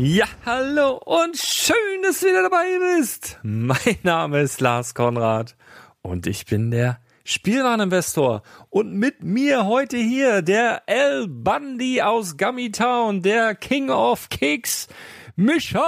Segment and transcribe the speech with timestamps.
[0.00, 2.66] Ja, hallo und schön, dass du wieder dabei
[2.96, 3.36] bist.
[3.42, 5.56] Mein Name ist Lars Konrad
[6.02, 8.42] und ich bin der Spielwareninvestor.
[8.70, 14.86] Und mit mir heute hier der El Bundy aus Gummy Town, der King of Kicks,
[15.34, 15.82] Micha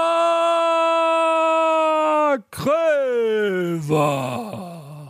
[2.51, 3.93] Kröver.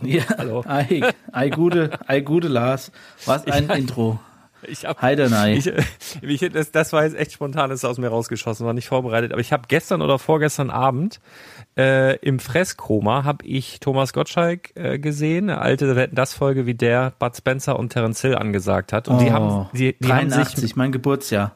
[0.03, 0.63] Ja, hallo.
[0.67, 1.01] Ei,
[1.33, 2.93] ei gute, ei gute Lars.
[3.25, 3.71] Was ein.
[3.79, 4.21] Intro.
[4.63, 5.55] Ich hab, Heidenei.
[5.55, 5.73] Ich,
[6.23, 9.33] ich, das, das war jetzt echt spontan, ist aus mir rausgeschossen, war nicht vorbereitet.
[9.33, 11.21] Aber ich habe gestern oder vorgestern Abend
[11.77, 16.75] äh, im Fresskoma habe ich Thomas Gottschalk äh, gesehen, eine alte Wetten das Folge, wie
[16.75, 19.09] der Bud Spencer und Terence Hill angesagt hat.
[19.09, 21.53] Und oh, die haben die, die 83, haben sich, mein Geburtsjahr.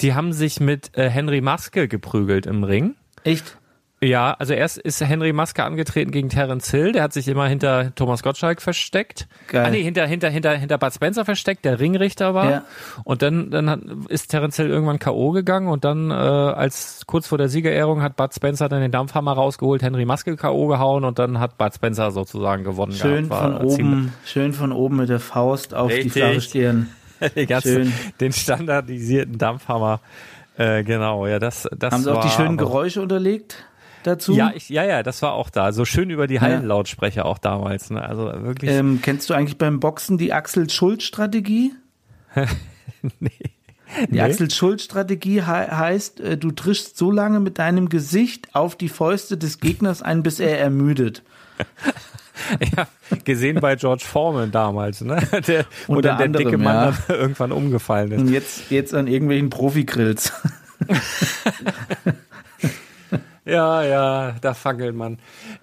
[0.00, 2.94] Die haben sich mit äh, Henry Maske geprügelt im Ring.
[3.24, 3.58] Echt?
[4.02, 7.94] Ja, also erst ist Henry Maske angetreten gegen Terence Hill, der hat sich immer hinter
[7.94, 9.28] Thomas Gottschalk versteckt.
[9.48, 9.66] Geil.
[9.66, 12.50] Ah nee, hinter hinter hinter hinter Bud Spencer versteckt, der Ringrichter war.
[12.50, 12.64] Ja.
[13.04, 17.26] Und dann dann hat, ist Terence Hill irgendwann KO gegangen und dann äh, als kurz
[17.26, 21.18] vor der Siegerehrung hat Bud Spencer dann den Dampfhammer rausgeholt, Henry Maske KO gehauen und
[21.18, 22.92] dann hat Bud Spencer sozusagen gewonnen.
[22.92, 26.04] Schön von oben, schön von oben mit der Faust auf Richtig.
[26.04, 26.88] die flache Stirn.
[27.36, 30.00] den, ganzen, den standardisierten Dampfhammer.
[30.56, 33.66] Äh, genau, ja, das, das Haben Sie auch die schönen Geräusche unterlegt?
[34.02, 34.34] Dazu?
[34.34, 35.72] Ja, ich, ja, ja, das war auch da.
[35.72, 37.90] So schön über die Hallenlautsprecher auch damals.
[37.90, 38.02] Ne?
[38.02, 38.70] Also wirklich.
[38.70, 41.72] Ähm, kennst du eigentlich beim Boxen die Axel-Schuld-Strategie?
[43.20, 43.30] nee.
[44.08, 44.20] Die nee.
[44.20, 49.58] Axel-Schuld-Strategie he heißt, äh, du trischst so lange mit deinem Gesicht auf die Fäuste des
[49.58, 51.22] Gegners ein, bis er ermüdet.
[52.76, 52.88] Habe
[53.24, 55.18] gesehen bei George Foreman damals, ne?
[55.46, 57.14] Der, wo dann der anderem, dicke Mann ja.
[57.14, 58.20] irgendwann umgefallen ist.
[58.20, 60.32] Und jetzt, jetzt an irgendwelchen Profi-Grills.
[63.50, 65.18] Ja, ja, da fackelt man.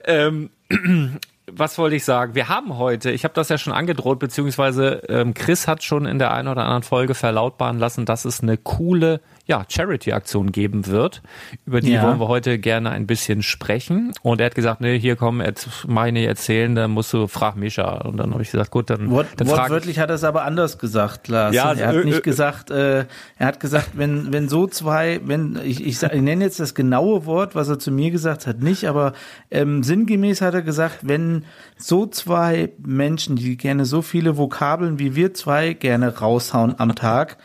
[0.05, 0.49] Ähm,
[1.51, 2.35] was wollte ich sagen?
[2.35, 6.19] Wir haben heute, ich habe das ja schon angedroht, beziehungsweise ähm, Chris hat schon in
[6.19, 11.21] der einen oder anderen Folge verlautbaren lassen, dass es eine coole ja, Charity-Aktion geben wird.
[11.65, 12.03] Über die ja.
[12.03, 14.11] wollen wir heute gerne ein bisschen sprechen.
[14.21, 15.41] Und er hat gesagt, nee, hier komm,
[15.87, 18.01] meine erzählen, dann musst du, frag Mischa.
[18.01, 20.77] Und dann habe ich gesagt, gut, dann, Wort, dann Wortwörtlich hat er es aber anders
[20.77, 21.55] gesagt, Lars.
[21.55, 23.05] Ja, er hat äh, nicht äh, gesagt, äh,
[23.37, 27.25] er hat gesagt, wenn, wenn so zwei, wenn, ich, ich, ich nenne jetzt das genaue
[27.25, 29.13] Wort, was er zu mir gesagt hat, nicht, aber
[29.49, 31.45] ähm, sinngemäß hat er gesagt, wenn
[31.77, 37.37] so zwei Menschen, die gerne so viele Vokabeln wie wir zwei gerne raushauen am Tag,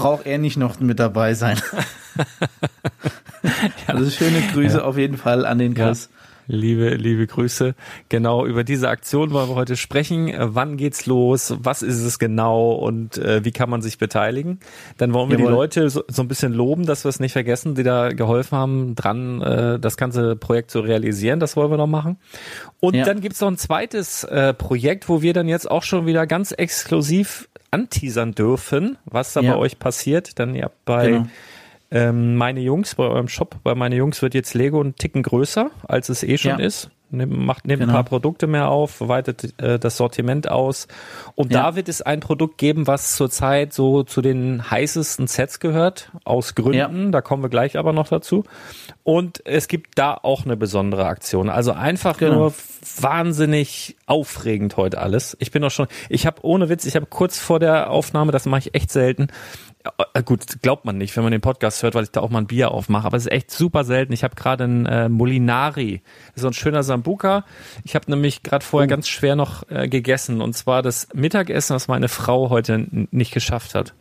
[0.00, 1.60] braucht er nicht noch mit dabei sein.
[3.86, 4.84] also schöne Grüße ja.
[4.84, 6.08] auf jeden Fall an den Chris.
[6.10, 6.18] Ja.
[6.50, 7.74] Liebe, liebe Grüße.
[8.08, 10.28] Genau, über diese Aktion wollen wir heute sprechen.
[10.28, 11.54] Äh, wann geht's los?
[11.58, 12.72] Was ist es genau?
[12.72, 14.58] Und äh, wie kann man sich beteiligen?
[14.96, 15.50] Dann wollen wir Jawohl.
[15.50, 18.56] die Leute so, so, ein bisschen loben, dass wir es nicht vergessen, die da geholfen
[18.56, 21.38] haben, dran äh, das ganze Projekt zu realisieren.
[21.38, 22.16] Das wollen wir noch machen.
[22.80, 23.04] Und ja.
[23.04, 26.52] dann gibt's noch ein zweites äh, Projekt, wo wir dann jetzt auch schon wieder ganz
[26.52, 29.52] exklusiv anteasern dürfen, was da ja.
[29.52, 30.38] bei euch passiert.
[30.38, 31.26] Dann ja bei genau.
[31.90, 35.70] ähm, meine Jungs, bei eurem Shop, bei meine Jungs wird jetzt Lego einen Ticken größer,
[35.86, 36.66] als es eh schon ja.
[36.66, 36.90] ist.
[37.10, 37.92] Nimm, macht, nimmt genau.
[37.92, 40.88] ein paar Produkte mehr auf, weitet äh, das Sortiment aus.
[41.34, 41.62] Und ja.
[41.62, 46.54] da wird es ein Produkt geben, was zurzeit so zu den heißesten Sets gehört, aus
[46.54, 47.04] Gründen.
[47.06, 47.10] Ja.
[47.10, 48.44] Da kommen wir gleich aber noch dazu.
[49.04, 51.48] Und es gibt da auch eine besondere Aktion.
[51.48, 52.34] Also einfach genau.
[52.34, 52.54] nur
[53.00, 55.34] wahnsinnig aufregend heute alles.
[55.40, 58.44] Ich bin auch schon, ich habe ohne Witz, ich habe kurz vor der Aufnahme, das
[58.44, 59.28] mache ich echt selten,
[60.24, 62.46] gut, glaubt man nicht, wenn man den Podcast hört, weil ich da auch mal ein
[62.46, 64.12] Bier aufmache, aber es ist echt super selten.
[64.12, 66.02] Ich habe gerade einen äh, Molinari,
[66.34, 67.44] so ein schöner Sambuka.
[67.84, 68.90] Ich habe nämlich gerade vorher oh.
[68.90, 73.74] ganz schwer noch äh, gegessen und zwar das Mittagessen, was meine Frau heute nicht geschafft
[73.74, 73.94] hat.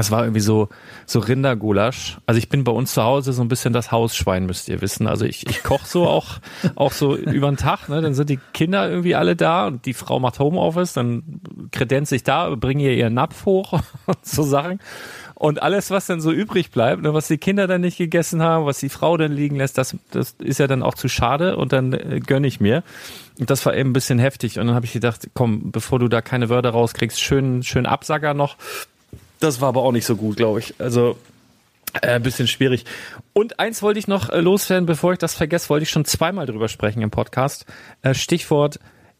[0.00, 0.68] Es war irgendwie so,
[1.06, 2.18] so Rindergulasch.
[2.26, 5.06] Also ich bin bei uns zu Hause so ein bisschen das Hausschwein, müsst ihr wissen.
[5.06, 6.38] Also ich, ich koche so auch,
[6.76, 8.00] auch so über den Tag, ne?
[8.00, 11.40] Dann sind die Kinder irgendwie alle da und die Frau macht Homeoffice, dann
[11.72, 13.72] kredenzt sich da, bringe ihr ihren Napf hoch
[14.06, 14.78] und so Sachen.
[15.34, 18.66] Und alles, was dann so übrig bleibt, ne, was die Kinder dann nicht gegessen haben,
[18.66, 21.72] was die Frau dann liegen lässt, das, das ist ja dann auch zu schade und
[21.72, 22.82] dann äh, gönne ich mir.
[23.38, 24.58] Und das war eben ein bisschen heftig.
[24.58, 28.34] Und dann habe ich gedacht, komm, bevor du da keine Wörter rauskriegst, schön, schön Absager
[28.34, 28.56] noch.
[29.40, 30.74] Das war aber auch nicht so gut, glaube ich.
[30.78, 31.16] Also
[32.02, 32.84] äh, ein bisschen schwierig.
[33.32, 36.46] Und eins wollte ich noch äh, loswerden, bevor ich das vergesse, wollte ich schon zweimal
[36.46, 37.66] drüber sprechen im Podcast.
[38.02, 38.78] Äh, Stichwort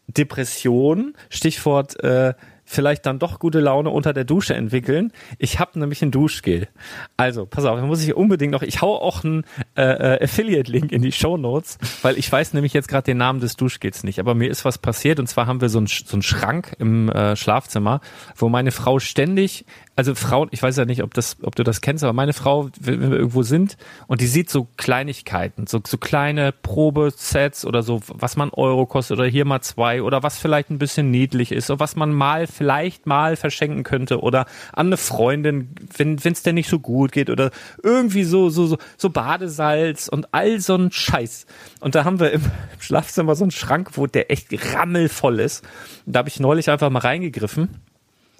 [0.09, 2.35] Depression, Stichwort äh,
[2.69, 5.13] vielleicht dann doch gute Laune unter der Dusche entwickeln.
[5.39, 6.69] Ich habe nämlich ein Duschgel.
[7.17, 9.45] Also, pass auf, da muss ich unbedingt noch, ich hau auch einen
[9.75, 13.41] äh, äh, Affiliate-Link in die Show Notes, weil ich weiß nämlich jetzt gerade den Namen
[13.41, 14.21] des Duschgels nicht.
[14.21, 17.09] Aber mir ist was passiert und zwar haben wir so einen, so einen Schrank im
[17.09, 18.01] äh, Schlafzimmer,
[18.37, 19.65] wo meine Frau ständig
[19.99, 22.71] also Frauen, ich weiß ja nicht, ob das, ob du das kennst, aber meine Frau,
[22.79, 28.01] wenn wir irgendwo sind und die sieht so Kleinigkeiten, so, so kleine Probesets oder so,
[28.07, 31.69] was man Euro kostet oder hier mal zwei oder was vielleicht ein bisschen niedlich ist
[31.69, 36.55] oder was man mal vielleicht mal verschenken könnte oder an eine Freundin, wenn es denn
[36.55, 37.51] nicht so gut geht oder
[37.83, 41.47] irgendwie so, so, so, so Badesalz und all so ein Scheiß.
[41.81, 42.43] Und da haben wir im
[42.79, 44.47] Schlafzimmer so einen Schrank, wo der echt
[44.77, 45.65] rammelvoll ist.
[46.07, 47.81] Und da habe ich neulich einfach mal reingegriffen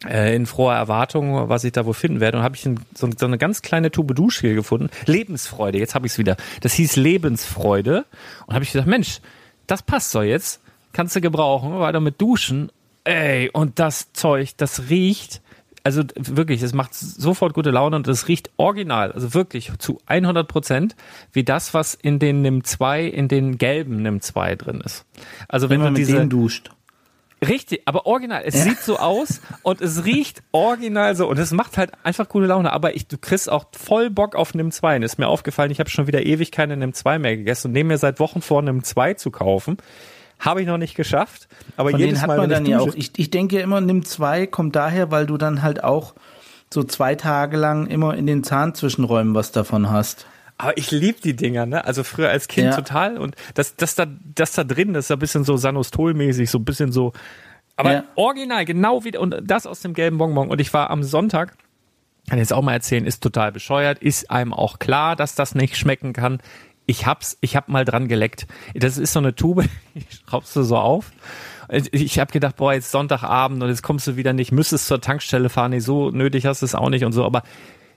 [0.07, 2.39] äh, in froher Erwartung, was ich da wohl finden werde.
[2.39, 4.91] Und habe ich ein, so, so, eine ganz kleine Tube Duschgel gefunden.
[5.07, 6.37] Lebensfreude, jetzt habe ich es wieder.
[6.61, 8.05] Das hieß Lebensfreude.
[8.47, 9.21] Und habe ich gesagt, Mensch,
[9.67, 10.61] das passt so jetzt.
[10.93, 12.71] Kannst du gebrauchen, weiter mit duschen.
[13.05, 15.41] Ey, und das Zeug, das riecht,
[15.85, 20.47] also wirklich, es macht sofort gute Laune und es riecht original, also wirklich zu 100
[20.47, 20.97] Prozent,
[21.33, 25.07] wie das, was in den NIM 2, in den gelben NIM 2 drin ist.
[25.49, 26.71] Also wenn, wenn man du diese, duscht.
[27.47, 28.43] Richtig, aber original.
[28.45, 28.63] Es ja.
[28.63, 32.73] sieht so aus und es riecht original so und es macht halt einfach coole Laune.
[32.73, 34.97] Aber ich, du kriegst auch voll Bock auf NIM 2.
[34.97, 37.73] Und ist mir aufgefallen, ich habe schon wieder ewig keine NIM 2 mehr gegessen und
[37.75, 39.77] nehme mir seit Wochen vor, NIM 2 zu kaufen.
[40.41, 41.49] Habe ich noch nicht geschafft.
[41.77, 42.95] Aber Von jedes hat Mal, man dann ja auch.
[42.95, 46.15] Ich, ich denke immer, NIM 2 kommt daher, weil du dann halt auch
[46.73, 50.27] so zwei Tage lang immer in den Zahnzwischenräumen was davon hast.
[50.59, 51.85] Aber ich lieb die Dinger, ne?
[51.85, 52.77] Also früher als Kind ja.
[52.77, 53.17] total.
[53.17, 56.65] Und das, das da, das da drin, das ist ein bisschen so Sanostol-mäßig, so ein
[56.65, 57.13] bisschen so.
[57.77, 58.05] Aber ja.
[58.17, 60.51] original, genau wie, und das aus dem gelben Bonbon.
[60.51, 61.57] Und ich war am Sonntag,
[62.29, 65.77] kann jetzt auch mal erzählen, ist total bescheuert, ist einem auch klar, dass das nicht
[65.77, 66.41] schmecken kann.
[66.87, 68.49] Ich hab's, ich hab mal dran geleckt.
[68.75, 71.13] Das ist so eine Tube, ich schraubst du so auf.
[71.93, 75.51] Ich habe gedacht, boah, jetzt Sonntagabend und jetzt kommst du wieder nicht, müsstest zur Tankstelle
[75.51, 77.43] fahren, nee, so nötig hast du es auch nicht und so, aber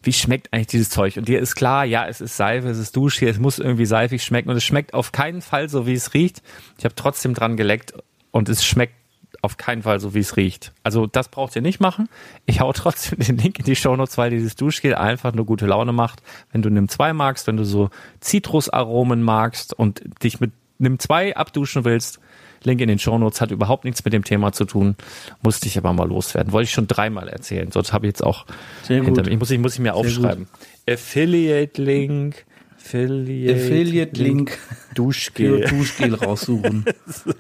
[0.03, 1.17] wie schmeckt eigentlich dieses Zeug?
[1.17, 4.23] Und dir ist klar, ja, es ist Seife, es ist Duschgel, es muss irgendwie seifig
[4.23, 6.41] schmecken und es schmeckt auf keinen Fall so, wie es riecht.
[6.77, 7.93] Ich habe trotzdem dran geleckt
[8.31, 8.95] und es schmeckt
[9.41, 10.71] auf keinen Fall so, wie es riecht.
[10.83, 12.09] Also das braucht ihr nicht machen.
[12.45, 15.93] Ich hau trotzdem den Link in die Shownotes, weil dieses Duschgel einfach nur gute Laune
[15.93, 16.21] macht.
[16.51, 17.89] Wenn du Nimm 2 magst, wenn du so
[18.19, 22.19] Zitrusaromen magst und dich mit Nimm 2 abduschen willst,
[22.63, 24.95] Link in den Shownotes hat überhaupt nichts mit dem Thema zu tun,
[25.41, 26.51] musste ich aber mal loswerden.
[26.53, 28.45] Wollte ich schon dreimal erzählen, sonst habe ich jetzt auch
[28.83, 29.31] Sehr hinter mir.
[29.31, 30.47] Ich muss, ich muss ich mir aufschreiben.
[30.87, 32.45] Affiliate-Link,
[32.77, 34.57] Affiliate, Affiliate Link,
[34.95, 35.61] Duschgel.
[35.61, 36.85] Duschgel raussuchen.
[37.05, 37.33] so,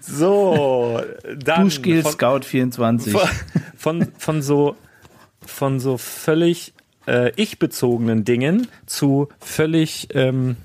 [0.00, 1.00] so
[1.38, 3.12] dann Duschgel von, Scout 24.
[3.12, 3.28] Von,
[3.76, 4.76] von, von so
[5.46, 6.72] von so völlig
[7.06, 10.56] äh, ich-bezogenen Dingen zu völlig ähm,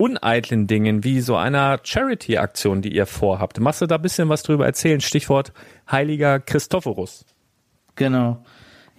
[0.00, 3.60] uneitlen Dingen, wie so einer Charity-Aktion, die ihr vorhabt.
[3.60, 5.02] Machst du da ein bisschen was drüber erzählen?
[5.02, 5.52] Stichwort
[5.90, 7.26] Heiliger Christophorus.
[7.96, 8.42] Genau.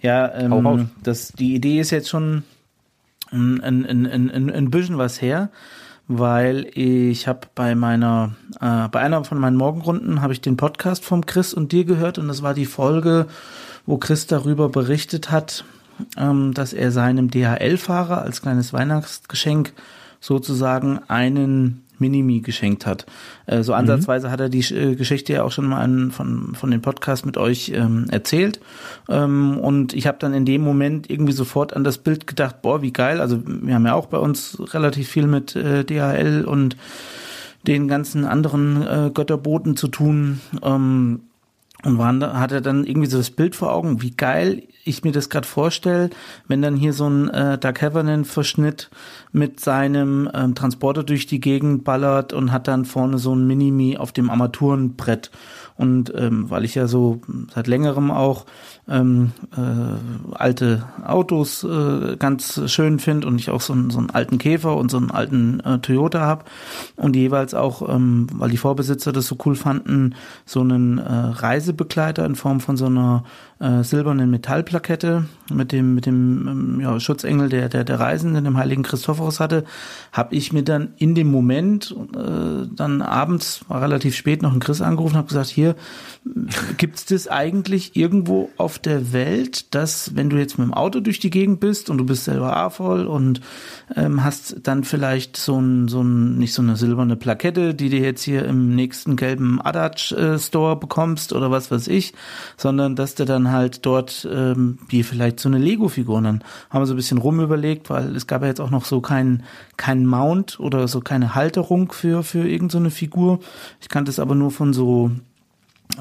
[0.00, 2.44] Ja, ähm, das, die Idee ist jetzt schon
[3.32, 5.50] ein, ein, ein, ein, ein bisschen was her,
[6.06, 11.04] weil ich habe bei meiner, äh, bei einer von meinen Morgenrunden habe ich den Podcast
[11.04, 13.26] vom Chris und dir gehört und das war die Folge,
[13.86, 15.64] wo Chris darüber berichtet hat,
[16.16, 19.72] ähm, dass er seinem DHL-Fahrer als kleines Weihnachtsgeschenk
[20.22, 23.06] sozusagen einen Minimi geschenkt hat.
[23.46, 23.80] Äh, so mhm.
[23.80, 24.32] ansatzweise mhm.
[24.32, 27.36] hat er die äh, Geschichte ja auch schon mal an, von, von den Podcast mit
[27.36, 28.60] euch ähm, erzählt.
[29.08, 32.82] Ähm, und ich habe dann in dem Moment irgendwie sofort an das Bild gedacht, boah,
[32.82, 33.20] wie geil.
[33.20, 36.76] Also wir haben ja auch bei uns relativ viel mit äh, DHL und
[37.66, 40.40] den ganzen anderen äh, Götterboten zu tun.
[40.62, 41.20] Ähm,
[41.84, 45.12] und waren, hat er dann irgendwie so das Bild vor Augen, wie geil ich mir
[45.12, 46.10] das gerade vorstelle,
[46.48, 48.90] wenn dann hier so ein äh, Doug Heffernan-Verschnitt
[49.32, 53.96] mit seinem ähm, Transporter durch die Gegend ballert und hat dann vorne so ein Minimi
[53.96, 55.30] auf dem Armaturenbrett.
[55.76, 57.20] Und ähm, weil ich ja so
[57.54, 58.44] seit längerem auch
[58.92, 64.10] ähm, äh, alte Autos äh, ganz schön finde und ich auch so einen, so einen
[64.10, 66.44] alten Käfer und so einen alten äh, Toyota habe
[66.96, 72.24] und jeweils auch, ähm, weil die Vorbesitzer das so cool fanden, so einen äh, Reisebegleiter
[72.26, 73.24] in Form von so einer
[73.58, 78.58] äh, silbernen Metallplakette mit dem mit dem ähm, ja, Schutzengel der der der Reisenden, dem
[78.58, 79.64] heiligen Christophorus hatte,
[80.12, 84.60] habe ich mir dann in dem Moment äh, dann abends war relativ spät noch ein
[84.60, 85.76] Chris angerufen, habe gesagt, hier
[86.76, 91.00] gibt es das eigentlich irgendwo auf der Welt, dass wenn du jetzt mit dem Auto
[91.00, 93.40] durch die Gegend bist und du bist selber A-voll und
[93.94, 97.98] ähm, hast dann vielleicht so ein, so ein, nicht so eine silberne Plakette, die du
[97.98, 102.14] jetzt hier im nächsten gelben Adatsch äh, bekommst oder was weiß ich,
[102.56, 106.86] sondern dass du dann halt dort ähm, dir vielleicht so eine Lego-Figur dann haben wir
[106.86, 109.42] so ein bisschen rumüberlegt, weil es gab ja jetzt auch noch so keinen
[109.76, 113.40] kein Mount oder so keine Halterung für, für irgendeine so Figur.
[113.80, 115.10] Ich kannte es aber nur von so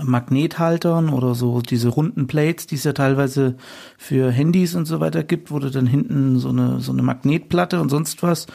[0.03, 3.55] Magnethaltern oder so diese runden Plates, die es ja teilweise
[3.97, 7.89] für Handys und so weiter gibt, du dann hinten so eine so eine Magnetplatte und
[7.89, 8.47] sonst was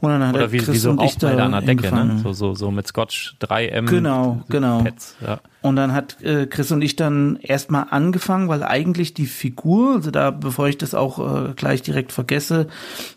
[0.00, 2.20] und dann hat oder wie, Chris wie so da an der Decke, ne?
[2.22, 5.40] so, so so mit Scotch 3M genau genau Pads, ja.
[5.60, 10.12] Und dann hat äh, Chris und ich dann erstmal angefangen, weil eigentlich die Figur, also
[10.12, 12.68] da, bevor ich das auch äh, gleich direkt vergesse,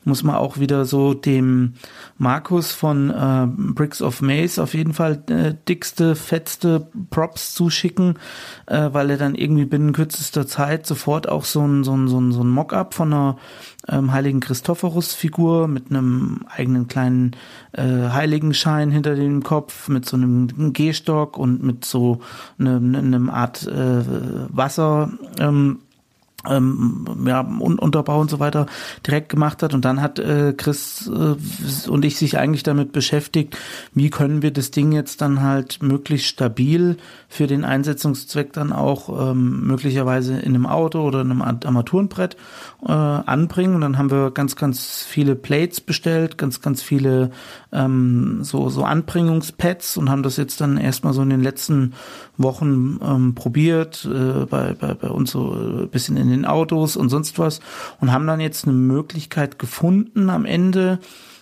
[0.06, 1.74] muss man auch wieder so dem
[2.18, 8.18] Markus von äh, Bricks of Maze auf jeden Fall äh, dickste, fettste Props zuschicken,
[8.66, 12.20] äh, weil er dann irgendwie binnen kürzester Zeit sofort auch so ein, so ein, so
[12.20, 13.38] ein, so ein Mock-up von einer
[13.88, 17.32] ähm, heiligen Christophorus-Figur mit einem eigenen kleinen
[17.74, 22.22] äh, Heiligenschein hinter dem Kopf, mit so einem Gehstock und mit so
[22.60, 24.04] einem, einem Art äh,
[24.50, 25.12] Wasser.
[25.40, 25.80] Ähm,
[26.50, 28.66] ähm, ja, Unterbau und so weiter
[29.06, 29.74] direkt gemacht hat.
[29.74, 33.58] Und dann hat äh, Chris äh, und ich sich eigentlich damit beschäftigt,
[33.94, 36.98] wie können wir das Ding jetzt dann halt möglichst stabil
[37.30, 42.36] für den Einsetzungszweck dann auch ähm, möglicherweise in einem Auto oder in einem Armaturenbrett
[42.86, 43.76] äh, anbringen.
[43.76, 47.32] Und dann haben wir ganz, ganz viele Plates bestellt, ganz, ganz viele
[47.72, 51.94] ähm, so, so Anbringungspads und haben das jetzt dann erstmal so in den letzten
[52.44, 57.10] Wochen ähm, probiert, äh, bei, bei, bei uns so ein bisschen in den Autos und
[57.10, 57.60] sonst was
[58.00, 61.00] und haben dann jetzt eine Möglichkeit gefunden am Ende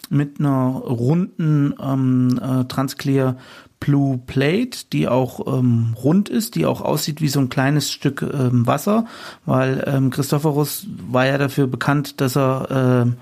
[0.09, 3.37] mit einer runden ähm, äh, Transclear
[3.79, 8.21] Blue Plate, die auch ähm, rund ist, die auch aussieht wie so ein kleines Stück
[8.21, 9.05] ähm, Wasser,
[9.45, 13.15] weil ähm, Christophorus war ja dafür bekannt, dass er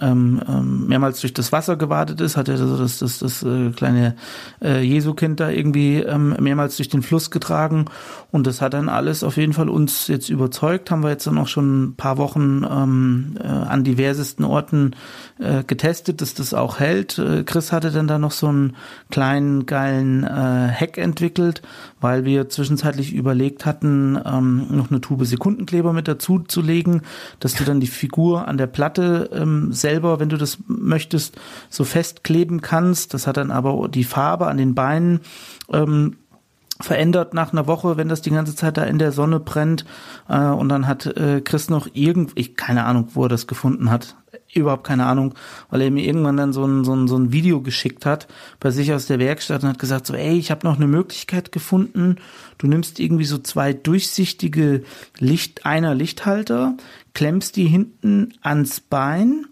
[0.00, 3.42] äh, ähm, ähm, mehrmals durch das Wasser gewartet ist, hat er also das, das, das
[3.42, 4.16] äh, kleine
[4.62, 7.84] äh, Jesukind da irgendwie ähm, mehrmals durch den Fluss getragen
[8.30, 11.36] und das hat dann alles auf jeden Fall uns jetzt überzeugt, haben wir jetzt dann
[11.36, 14.96] auch schon ein paar Wochen ähm, äh, an diversesten Orten
[15.38, 17.18] äh, getestet, dass das auch hält.
[17.18, 18.76] Äh, Chris hatte dann da noch so einen
[19.10, 21.62] kleinen, geilen geilen äh, Hack entwickelt,
[22.00, 27.02] weil wir zwischenzeitlich überlegt hatten, ähm, noch eine Tube Sekundenkleber mit dazu zu legen,
[27.40, 31.84] dass du dann die Figur an der Platte ähm, selber, wenn du das möchtest, so
[31.84, 33.14] festkleben kannst.
[33.14, 35.20] Das hat dann aber die Farbe an den Beinen
[35.72, 36.16] ähm,
[36.80, 39.84] verändert nach einer Woche, wenn das die ganze Zeit da in der Sonne brennt.
[40.28, 43.90] Äh, und dann hat äh, Chris noch irgend, ich keine Ahnung, wo er das gefunden
[43.90, 44.16] hat,
[44.54, 45.34] überhaupt keine Ahnung,
[45.70, 48.26] weil er mir irgendwann dann so ein, so ein, so ein Video geschickt hat
[48.58, 51.52] bei sich aus der Werkstatt und hat gesagt so, ey, ich habe noch eine Möglichkeit
[51.52, 52.16] gefunden.
[52.58, 54.82] Du nimmst irgendwie so zwei durchsichtige
[55.18, 56.76] Licht, einer Lichthalter,
[57.14, 59.46] klemmst die hinten ans Bein,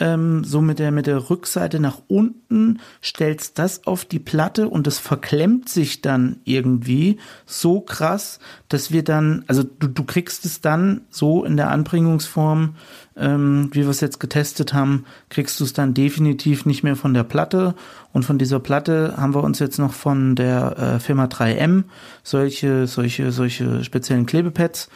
[0.00, 4.86] ähm, so mit der, mit der Rückseite nach unten, stellst das auf die Platte und
[4.86, 10.60] es verklemmt sich dann irgendwie so krass, dass wir dann, also du, du kriegst es
[10.60, 12.74] dann so in der Anbringungsform,
[13.16, 17.14] ähm, wie wir es jetzt getestet haben, kriegst du es dann definitiv nicht mehr von
[17.14, 17.74] der Platte.
[18.12, 21.84] Und von dieser Platte haben wir uns jetzt noch von der äh, Firma 3M
[22.22, 24.88] solche, solche, solche speziellen Klebepads.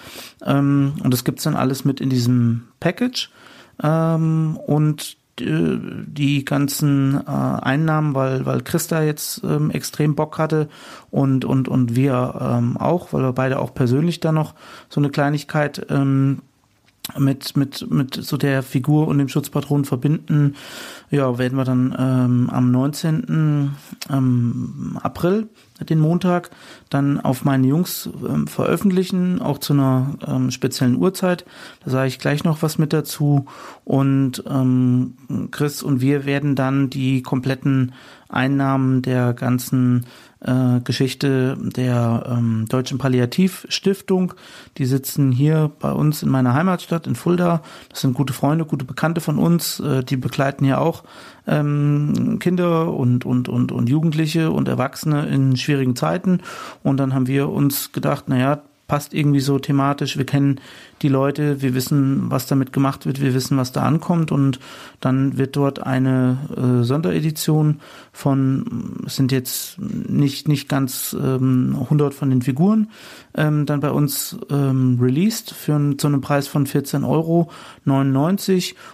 [0.45, 3.31] Ähm, und das gibt's dann alles mit in diesem Package.
[3.83, 10.69] Ähm, und äh, die ganzen äh, Einnahmen, weil weil Christa jetzt ähm, extrem Bock hatte
[11.11, 14.55] und und und wir ähm, auch, weil wir beide auch persönlich da noch
[14.89, 16.41] so eine Kleinigkeit ähm,
[17.19, 20.55] mit mit mit so der Figur und dem Schutzpatron verbinden.
[21.11, 23.73] Ja, werden wir dann ähm, am 19.
[24.11, 25.49] Ähm, April
[25.85, 26.51] den Montag
[26.89, 31.45] dann auf meine Jungs ähm, veröffentlichen, auch zu einer ähm, speziellen Uhrzeit.
[31.85, 33.47] Da sage ich gleich noch was mit dazu.
[33.85, 35.15] Und ähm,
[35.51, 37.93] Chris und wir werden dann die kompletten
[38.29, 40.07] Einnahmen der ganzen
[40.47, 44.35] äh, Geschichte der ähm, Deutschen Palliativstiftung.
[44.79, 47.63] Die sitzen hier bei uns in meiner Heimatstadt in Fulda.
[47.91, 49.81] Das sind gute Freunde, gute Bekannte von uns.
[49.81, 51.05] Äh, die begleiten ja auch
[51.47, 56.41] ähm, Kinder und, und, und, und Jugendliche und Erwachsene in schwierigen Zeiten.
[56.83, 60.17] Und dann haben wir uns gedacht, naja, passt irgendwie so thematisch.
[60.17, 60.61] Wir kennen
[61.03, 64.61] die Leute, wir wissen, was damit gemacht wird, wir wissen, was da ankommt und
[65.01, 67.81] dann wird dort eine äh, Sonderedition
[68.13, 72.91] von, sind jetzt nicht, nicht ganz ähm, 100 von den Figuren,
[73.35, 77.51] ähm, dann bei uns ähm, released für zu einem Preis von 14,99 Euro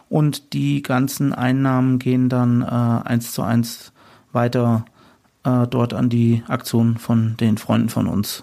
[0.09, 3.93] und die ganzen Einnahmen gehen dann äh, eins zu eins
[4.33, 4.87] weiter
[5.45, 8.43] äh, dort an die Aktion von den Freunden von uns.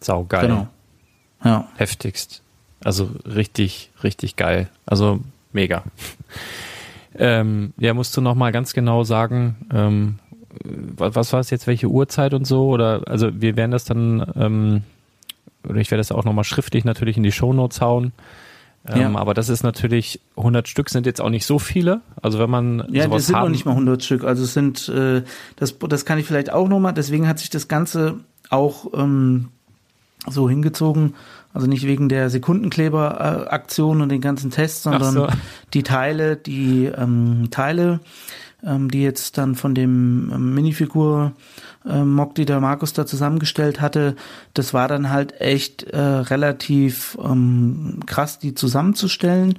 [0.00, 0.48] Sau geil.
[0.48, 0.68] Genau.
[1.44, 1.68] Ja.
[1.76, 2.42] Heftigst.
[2.84, 4.68] Also richtig, richtig geil.
[4.84, 5.20] Also
[5.52, 5.84] mega.
[7.18, 10.18] ähm, ja, musst du noch mal ganz genau sagen, ähm,
[10.64, 12.68] was, was war es jetzt, welche Uhrzeit und so?
[12.68, 14.82] Oder also wir werden das dann, ähm,
[15.68, 18.12] oder ich werde das auch noch mal schriftlich natürlich in die Shownotes hauen.
[18.88, 19.14] Ähm, ja.
[19.16, 22.02] Aber das ist natürlich, 100 Stück sind jetzt auch nicht so viele.
[22.22, 24.24] Also wenn man Ja, das sind haben, noch nicht mal 100 Stück.
[24.24, 25.22] Also es sind, äh,
[25.56, 29.48] das, das kann ich vielleicht auch noch mal, deswegen hat sich das Ganze auch ähm,
[30.28, 31.14] so hingezogen.
[31.52, 35.28] Also nicht wegen der Sekundenkleber-Aktion und den ganzen Tests, sondern so.
[35.72, 38.00] die Teile, die ähm, Teile,
[38.62, 41.32] ähm, die jetzt dann von dem ähm, Minifigur
[41.86, 44.16] ähm, Mock, die der Markus da zusammengestellt hatte,
[44.52, 49.58] das war dann halt echt äh, relativ ähm, krass, die zusammenzustellen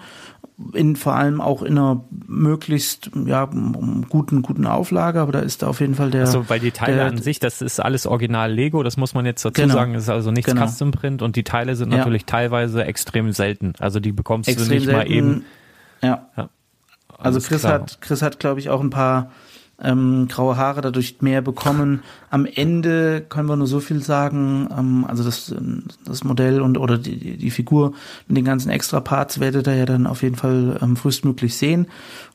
[0.74, 5.68] in vor allem auch in einer möglichst ja guten guten Auflage, aber da ist da
[5.68, 8.52] auf jeden Fall der Also weil die Teile der, an sich, das ist alles Original
[8.52, 10.66] Lego, das muss man jetzt dazu genau, sagen, ist also nichts genau.
[10.66, 12.00] Custom Print und die Teile sind ja.
[12.00, 13.74] natürlich teilweise extrem selten.
[13.80, 15.46] Also die bekommst extrem du nicht selten, mal eben.
[16.02, 16.28] Ja.
[16.36, 16.50] ja.
[17.20, 17.74] Also Chris klar.
[17.74, 19.32] hat Chris hat glaube ich auch ein paar
[19.80, 22.02] ähm, graue Haare dadurch mehr bekommen.
[22.30, 25.54] Am Ende können wir nur so viel sagen, ähm, also das,
[26.04, 27.94] das Modell und oder die, die Figur
[28.28, 31.88] mit den ganzen extra Parts werdet ihr ja dann auf jeden Fall ähm, frühestmöglich sehen.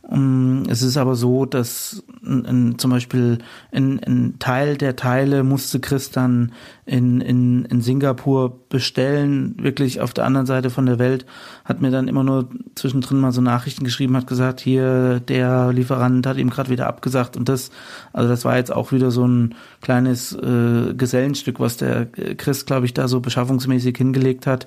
[0.05, 3.39] Um, es ist aber so, dass in, in, zum Beispiel
[3.71, 6.51] ein, ein Teil der Teile musste Chris dann
[6.85, 11.25] in, in, in Singapur bestellen, wirklich auf der anderen Seite von der Welt,
[11.65, 16.27] hat mir dann immer nur zwischendrin mal so Nachrichten geschrieben, hat gesagt, hier der Lieferant
[16.27, 17.71] hat ihm gerade wieder abgesagt und das,
[18.13, 22.87] also das war jetzt auch wieder so ein kleines äh, Gesellenstück, was der Chris, glaube
[22.87, 24.67] ich, da so beschaffungsmäßig hingelegt hat.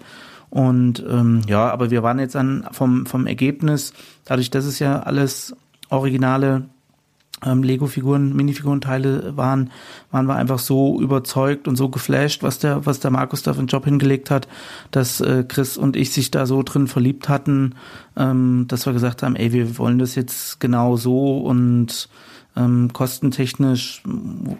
[0.50, 3.94] Und ähm, ja, aber wir waren jetzt an vom, vom Ergebnis,
[4.26, 5.56] dadurch, dass es ja alles
[5.90, 6.66] originale
[7.44, 9.72] ähm, Lego-Figuren, Minifigurenteile waren,
[10.12, 13.60] waren wir einfach so überzeugt und so geflasht, was der, was der Markus da für
[13.60, 14.48] einen Job hingelegt hat,
[14.92, 17.76] dass äh, Chris und ich sich da so drin verliebt hatten,
[18.16, 22.08] ähm, dass wir gesagt haben, ey, wir wollen das jetzt genau so und
[22.56, 24.02] ähm, kostentechnisch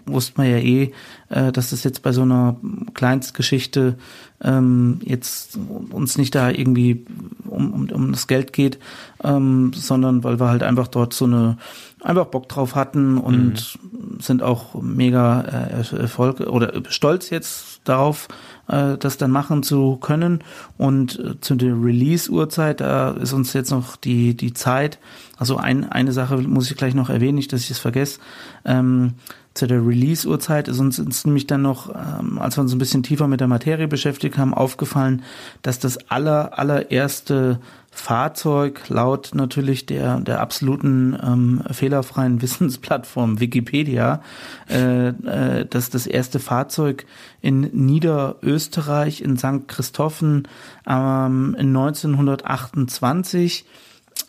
[0.06, 0.92] wusste man ja eh,
[1.30, 2.56] äh, dass das jetzt bei so einer
[2.94, 3.96] Kleinstgeschichte
[4.42, 5.58] ähm, jetzt
[5.90, 7.04] uns nicht da irgendwie
[7.46, 8.78] um, um, um das Geld geht,
[9.24, 11.56] ähm, sondern weil wir halt einfach dort so eine
[12.02, 14.20] einfach Bock drauf hatten und mhm.
[14.20, 18.28] sind auch mega äh, Erfolg oder stolz jetzt darauf,
[18.68, 20.44] äh, das dann machen zu können.
[20.76, 24.98] Und äh, zu der Release-Uhrzeit, da ist uns jetzt noch die, die Zeit.
[25.36, 28.20] Also ein, eine Sache muss ich gleich noch erwähnen, nicht, dass ich es vergesse.
[28.64, 29.14] Ähm,
[29.56, 33.02] zu der Release-Uhrzeit ist uns, ist nämlich dann noch, ähm, als wir uns ein bisschen
[33.02, 35.22] tiefer mit der Materie beschäftigt haben, aufgefallen,
[35.62, 37.58] dass das aller, allererste
[37.90, 44.20] Fahrzeug laut natürlich der, der absoluten ähm, fehlerfreien Wissensplattform Wikipedia,
[44.68, 47.06] äh, äh, dass das erste Fahrzeug
[47.40, 49.66] in Niederösterreich in St.
[49.68, 50.46] Christophen
[50.86, 53.64] ähm, in 1928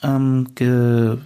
[0.04, 1.18] ähm, ge,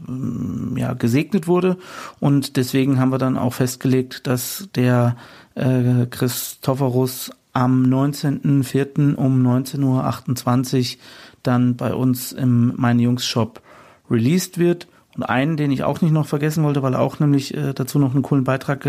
[0.75, 1.77] ja, gesegnet wurde.
[2.19, 5.15] Und deswegen haben wir dann auch festgelegt, dass der
[5.55, 9.15] äh, Christophorus am 19.04.
[9.15, 11.01] um 19.28 Uhr
[11.43, 13.61] dann bei uns im Meine Jungs Shop
[14.09, 14.87] released wird.
[15.17, 17.99] Und einen, den ich auch nicht noch vergessen wollte, weil er auch nämlich äh, dazu
[17.99, 18.87] noch einen coolen Beitrag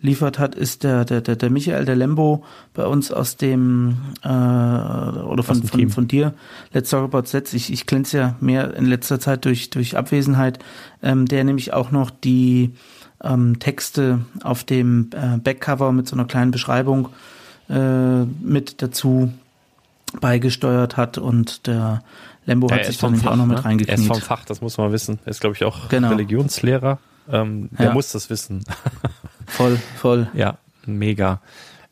[0.00, 2.44] geliefert hat, ist der, der, der, der Michael, der Lembo
[2.74, 6.32] bei uns aus dem, äh, oder von, von, von dir,
[6.72, 7.54] Let's Talk About Sets.
[7.54, 10.60] Ich, ich glänze ja mehr in letzter Zeit durch, durch Abwesenheit,
[11.02, 12.72] ähm, der nämlich auch noch die
[13.22, 17.08] ähm, Texte auf dem äh, Backcover mit so einer kleinen Beschreibung
[17.68, 19.32] äh, mit dazu
[20.20, 21.18] beigesteuert hat.
[21.18, 22.02] Und der
[22.48, 23.64] Lembo hat sich da nämlich auch noch mit ne?
[23.64, 23.98] reingekniet.
[23.98, 25.18] Er ist vom Fach, das muss man wissen.
[25.26, 26.08] Er ist, glaube ich, auch genau.
[26.08, 26.98] Religionslehrer.
[27.30, 27.92] Ähm, der ja.
[27.92, 28.64] muss das wissen.
[29.46, 30.28] voll, voll.
[30.32, 30.56] Ja,
[30.86, 31.42] mega.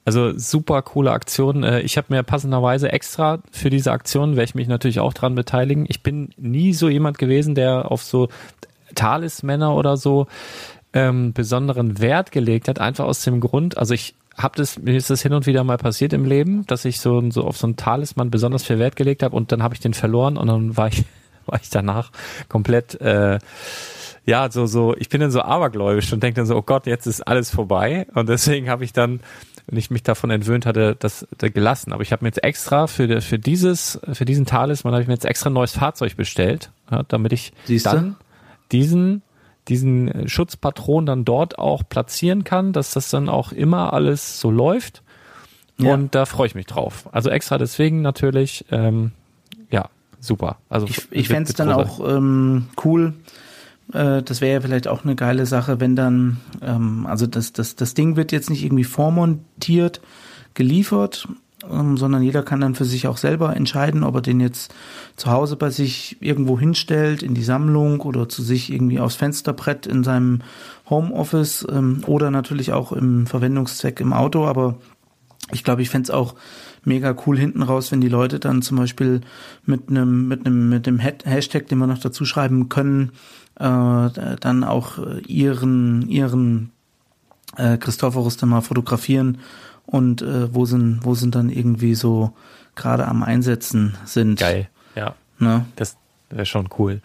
[0.06, 1.62] Also super coole Aktion.
[1.62, 5.34] Äh, ich habe mir passenderweise extra für diese Aktion, werde ich mich natürlich auch dran
[5.34, 5.84] beteiligen.
[5.88, 8.28] Ich bin nie so jemand gewesen, der auf so
[8.94, 10.26] Talismänner oder so
[10.94, 12.78] ähm, besonderen Wert gelegt hat.
[12.78, 15.78] Einfach aus dem Grund, also ich habe das, mir ist das hin und wieder mal
[15.78, 19.22] passiert im Leben, dass ich so, so auf so einen Talisman besonders viel Wert gelegt
[19.22, 21.04] habe und dann habe ich den verloren und dann war ich,
[21.46, 22.10] war ich danach
[22.48, 23.38] komplett, äh,
[24.26, 27.06] ja, so, so, ich bin dann so abergläubisch und denke dann so, oh Gott, jetzt
[27.06, 28.08] ist alles vorbei.
[28.14, 29.20] Und deswegen habe ich dann,
[29.68, 31.92] wenn ich mich davon entwöhnt hatte, das, das gelassen.
[31.92, 35.14] Aber ich habe mir jetzt extra für, für dieses, für diesen Talisman habe ich mir
[35.14, 37.90] jetzt extra ein neues Fahrzeug bestellt, ja, damit ich Siehste?
[37.90, 38.16] dann
[38.72, 39.22] diesen
[39.68, 44.50] diesen äh, Schutzpatron dann dort auch platzieren kann, dass das dann auch immer alles so
[44.50, 45.02] läuft.
[45.78, 45.92] Ja.
[45.92, 47.08] Und da freue ich mich drauf.
[47.12, 49.12] Also extra deswegen natürlich, ähm,
[49.70, 49.88] ja,
[50.20, 50.56] super.
[50.68, 53.14] Also ich, ich fände es dann auch ähm, cool.
[53.92, 57.76] Äh, das wäre ja vielleicht auch eine geile Sache, wenn dann, ähm, also das, das,
[57.76, 60.00] das Ding wird jetzt nicht irgendwie vormontiert,
[60.54, 61.28] geliefert,
[61.70, 64.74] ähm, sondern jeder kann dann für sich auch selber entscheiden, ob er den jetzt
[65.16, 69.86] zu Hause bei sich irgendwo hinstellt, in die Sammlung oder zu sich irgendwie aufs Fensterbrett
[69.86, 70.40] in seinem
[70.88, 74.46] Homeoffice ähm, oder natürlich auch im Verwendungszweck im Auto.
[74.46, 74.76] Aber
[75.52, 76.34] ich glaube, ich fände es auch
[76.84, 79.20] mega cool hinten raus, wenn die Leute dann zum Beispiel
[79.64, 83.12] mit einem mit einem mit dem Hashtag, den wir noch dazu schreiben können,
[83.58, 84.08] äh,
[84.40, 86.70] dann auch ihren ihren
[87.56, 89.38] äh, Christophorus dann mal fotografieren
[89.86, 92.32] und äh, wo sind, wo sind dann irgendwie so
[92.74, 94.40] gerade am Einsetzen sind.
[94.40, 95.14] Geil, ja.
[95.38, 95.64] Ne?
[95.76, 95.96] Das
[96.30, 97.00] wäre schon cool.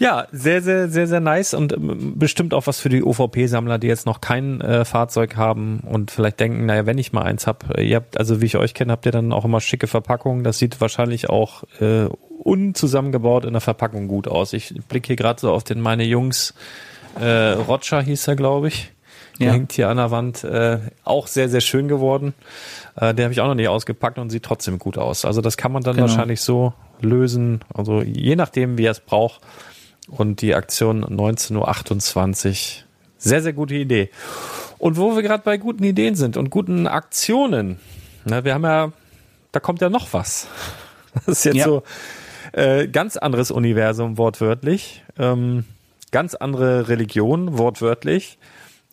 [0.00, 3.86] Ja, sehr, sehr, sehr, sehr nice und ähm, bestimmt auch was für die OVP-Sammler, die
[3.86, 7.76] jetzt noch kein äh, Fahrzeug haben und vielleicht denken, naja, wenn ich mal eins hab,
[7.76, 10.42] äh, ihr habt, also wie ich euch kenne, habt ihr dann auch immer schicke Verpackungen.
[10.42, 12.06] Das sieht wahrscheinlich auch äh,
[12.42, 14.54] unzusammengebaut in der Verpackung gut aus.
[14.54, 16.54] Ich blicke hier gerade so auf den meine Jungs,
[17.20, 18.92] äh, Roger hieß er, glaube ich.
[19.40, 19.52] Der ja.
[19.54, 20.44] hängt hier an der Wand.
[20.44, 22.34] Äh, auch sehr, sehr schön geworden.
[22.96, 25.24] Äh, den habe ich auch noch nicht ausgepackt und sieht trotzdem gut aus.
[25.24, 26.08] Also das kann man dann genau.
[26.08, 27.60] wahrscheinlich so lösen.
[27.72, 29.40] Also je nachdem, wie er es braucht.
[30.08, 32.84] Und die Aktion 19.28 Uhr.
[33.16, 34.10] Sehr, sehr gute Idee.
[34.78, 37.78] Und wo wir gerade bei guten Ideen sind und guten Aktionen.
[38.24, 38.92] Na, wir haben ja,
[39.52, 40.48] da kommt ja noch was.
[41.12, 41.64] Das ist jetzt ja.
[41.64, 41.82] so
[42.52, 45.02] äh, ganz anderes Universum wortwörtlich.
[45.18, 45.64] Ähm,
[46.12, 48.38] ganz andere Religion wortwörtlich.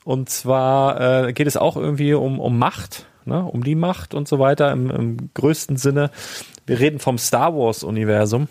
[0.07, 3.43] Und zwar äh, geht es auch irgendwie um, um Macht, ne?
[3.43, 6.11] um die Macht und so weiter im, im größten Sinne.
[6.65, 8.47] Wir reden vom Star Wars-Universum.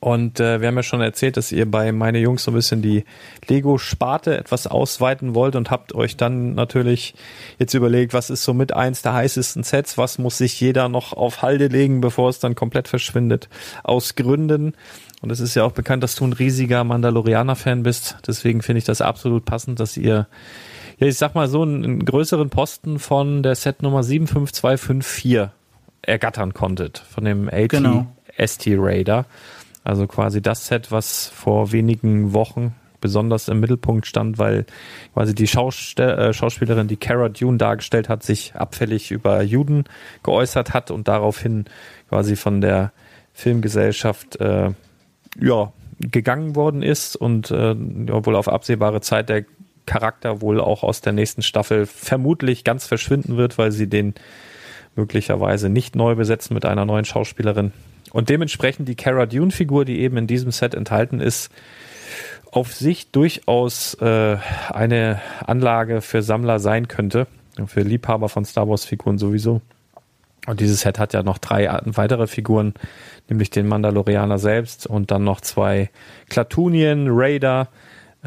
[0.00, 2.82] Und äh, wir haben ja schon erzählt, dass ihr bei meine Jungs so ein bisschen
[2.82, 3.04] die
[3.46, 7.14] Lego-Sparte etwas ausweiten wollt und habt euch dann natürlich
[7.58, 11.12] jetzt überlegt, was ist so mit eins der heißesten Sets, was muss sich jeder noch
[11.12, 13.48] auf Halde legen, bevor es dann komplett verschwindet.
[13.84, 14.74] Aus Gründen
[15.22, 18.16] und es ist ja auch bekannt, dass du ein riesiger Mandalorianer-Fan bist.
[18.26, 20.26] Deswegen finde ich das absolut passend, dass ihr,
[20.98, 25.48] ja, ich sag mal so, einen, einen größeren Posten von der Set Nummer 75254
[26.02, 26.98] ergattern konntet.
[26.98, 28.06] Von dem AT genau.
[29.86, 34.66] Also quasi das Set, was vor wenigen Wochen besonders im Mittelpunkt stand, weil
[35.14, 39.84] quasi die Schaustell äh, Schauspielerin, die Cara Dune dargestellt hat, sich abfällig über Juden
[40.24, 41.66] geäußert hat und daraufhin
[42.08, 42.90] quasi von der
[43.32, 44.72] Filmgesellschaft äh,
[45.40, 49.44] ja, gegangen worden ist und äh, ja, wohl auf absehbare Zeit der
[49.86, 54.14] Charakter wohl auch aus der nächsten Staffel vermutlich ganz verschwinden wird, weil sie den
[54.96, 57.72] möglicherweise nicht neu besetzen mit einer neuen Schauspielerin.
[58.12, 61.50] Und dementsprechend die Cara Dune-Figur, die eben in diesem Set enthalten ist,
[62.50, 64.36] auf sich durchaus äh,
[64.72, 67.26] eine Anlage für Sammler sein könnte,
[67.66, 69.60] für Liebhaber von Star Wars-Figuren sowieso.
[70.46, 72.74] Und dieses Set hat ja noch drei weitere Figuren,
[73.28, 75.90] nämlich den Mandalorianer selbst und dann noch zwei
[76.28, 77.68] Klatunien, Raider,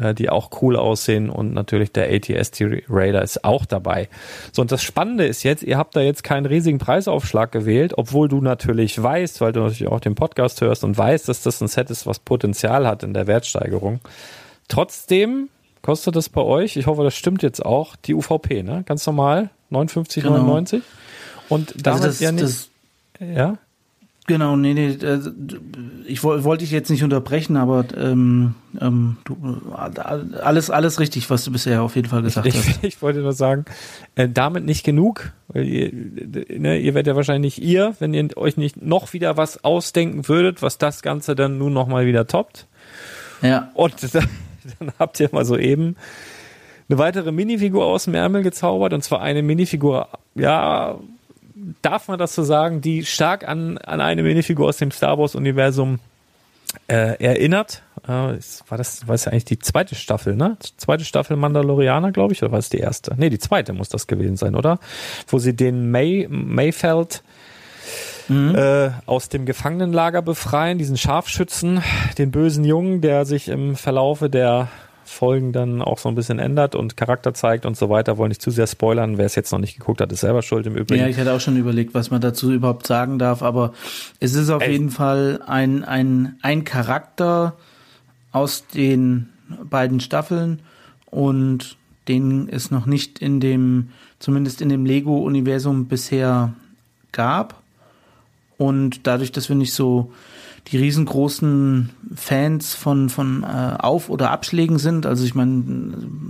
[0.00, 4.08] äh, die auch cool aussehen und natürlich der ATST Raider ist auch dabei.
[4.52, 8.28] So, und das Spannende ist jetzt, ihr habt da jetzt keinen riesigen Preisaufschlag gewählt, obwohl
[8.28, 11.68] du natürlich weißt, weil du natürlich auch den Podcast hörst und weißt, dass das ein
[11.68, 14.00] Set ist, was Potenzial hat in der Wertsteigerung.
[14.68, 15.48] Trotzdem
[15.82, 18.82] kostet das bei euch, ich hoffe, das stimmt jetzt auch, die UVP, ne?
[18.86, 20.22] Ganz normal, 59,99.
[20.22, 20.82] Genau.
[21.48, 22.70] Und also damit also das, ja nicht, das,
[23.20, 23.58] ja?
[24.30, 24.96] Genau, nee, nee,
[26.06, 29.36] ich wollte dich jetzt nicht unterbrechen, aber ähm, ähm, du,
[29.74, 32.84] alles, alles richtig, was du bisher auf jeden Fall gesagt ich, hast.
[32.84, 33.64] Ich, wollte nur sagen,
[34.14, 35.32] äh, damit nicht genug.
[35.52, 40.28] Ihr, ne, ihr werdet ja wahrscheinlich ihr, wenn ihr euch nicht noch wieder was ausdenken
[40.28, 42.68] würdet, was das Ganze dann nun nochmal wieder toppt.
[43.42, 43.72] Ja.
[43.74, 44.28] Und dann,
[44.78, 45.96] dann habt ihr mal so eben
[46.88, 51.00] eine weitere Minifigur aus dem Ärmel gezaubert, und zwar eine Minifigur, ja,
[51.82, 55.98] darf man das so sagen, die stark an, an eine Minifigur aus dem Star Wars-Universum
[56.88, 57.82] äh, erinnert.
[58.04, 60.56] Äh, war das, war das ja eigentlich die zweite Staffel, ne?
[60.76, 63.14] Zweite Staffel Mandalorianer, glaube ich, oder war es die erste?
[63.16, 64.78] Nee, die zweite muss das gewesen sein, oder?
[65.26, 67.22] Wo sie den May, Mayfeld
[68.28, 68.54] mhm.
[68.54, 71.82] äh, aus dem Gefangenenlager befreien, diesen Scharfschützen,
[72.18, 74.68] den bösen Jungen, der sich im Verlaufe der
[75.10, 78.16] Folgen dann auch so ein bisschen ändert und Charakter zeigt und so weiter.
[78.18, 79.18] Wollen nicht zu sehr spoilern.
[79.18, 81.02] Wer es jetzt noch nicht geguckt hat, ist selber schuld im Übrigen.
[81.02, 83.72] Ja, ich hätte auch schon überlegt, was man dazu überhaupt sagen darf, aber
[84.20, 84.72] es ist auf Ey.
[84.72, 87.56] jeden Fall ein, ein, ein Charakter
[88.32, 89.28] aus den
[89.68, 90.60] beiden Staffeln
[91.06, 91.76] und
[92.08, 96.54] den es noch nicht in dem, zumindest in dem Lego-Universum bisher
[97.12, 97.62] gab.
[98.58, 100.12] Und dadurch, dass wir nicht so
[100.68, 105.06] die riesengroßen Fans von, von äh, Auf- oder Abschlägen sind.
[105.06, 105.62] Also ich meine,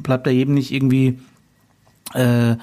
[0.03, 1.19] bleibt da jedem nicht irgendwie
[2.15, 2.57] äh,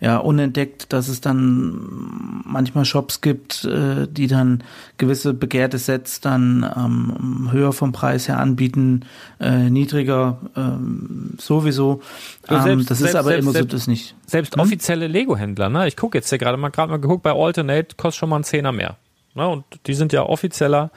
[0.00, 4.62] ja unentdeckt, dass es dann manchmal Shops gibt, äh, die dann
[4.98, 9.04] gewisse begehrte Sets dann ähm, höher vom Preis her anbieten,
[9.40, 12.02] äh, niedriger äh, sowieso.
[12.48, 14.14] Ähm, selbst, das selbst, ist aber selbst, immer so das nicht.
[14.26, 14.62] Selbst hm?
[14.62, 15.86] offizielle Lego-Händler, ne?
[15.88, 18.44] Ich gucke jetzt hier gerade mal gerade mal geguckt bei Alternate kostet schon mal ein
[18.44, 18.96] Zehner mehr.
[19.34, 19.48] Ne?
[19.48, 20.90] Und die sind ja offizieller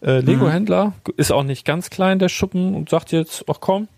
[0.00, 3.88] äh, Lego-Händler, ist auch nicht ganz klein, der Schuppen, und sagt jetzt, ach komm,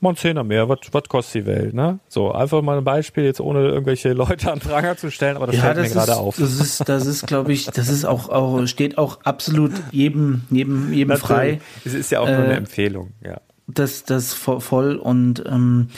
[0.00, 1.98] mal ein Zehner mehr, was, was kostet die Welt, ne?
[2.08, 5.56] So, einfach mal ein Beispiel, jetzt ohne irgendwelche Leute an Pranger zu stellen, aber das
[5.56, 6.36] ja, fällt das mir gerade auf.
[6.36, 10.92] Das ist, das ist, glaube ich, das ist auch, auch, steht auch absolut jedem, jedem,
[10.92, 11.60] jedem frei.
[11.84, 13.40] Es ist ja auch äh, nur eine äh, Empfehlung, ja.
[13.68, 15.88] Das, das voll und ähm,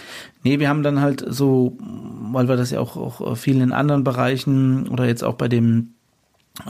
[0.43, 1.77] nee, wir haben dann halt so,
[2.33, 5.98] weil wir das ja auch, auch viel in anderen Bereichen oder jetzt auch bei dem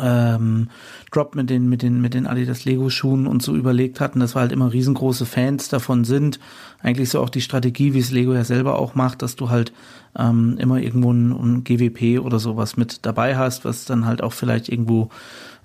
[0.00, 0.68] ähm,
[1.10, 4.34] Drop mit den, mit den, mit den Adidas Lego Schuhen und so überlegt hatten, dass
[4.34, 6.38] wir halt immer riesengroße Fans davon sind.
[6.82, 9.72] Eigentlich so auch die Strategie, wie es Lego ja selber auch macht, dass du halt
[10.18, 14.32] ähm, immer irgendwo ein, ein GWP oder sowas mit dabei hast, was dann halt auch
[14.32, 15.10] vielleicht irgendwo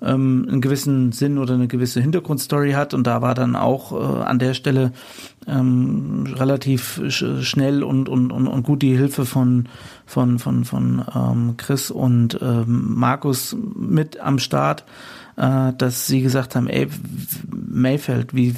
[0.02, 2.94] ähm, einen gewissen Sinn oder eine gewisse Hintergrundstory hat.
[2.94, 4.92] Und da war dann auch äh, an der Stelle
[5.46, 9.68] ähm, relativ sch schnell und, und, und, und gut die Hilfe von,
[10.06, 14.84] von, von, von ähm, Chris und ähm, Markus mit am Start
[15.36, 16.86] dass sie gesagt haben, ey,
[17.50, 18.54] Mayfeld, wie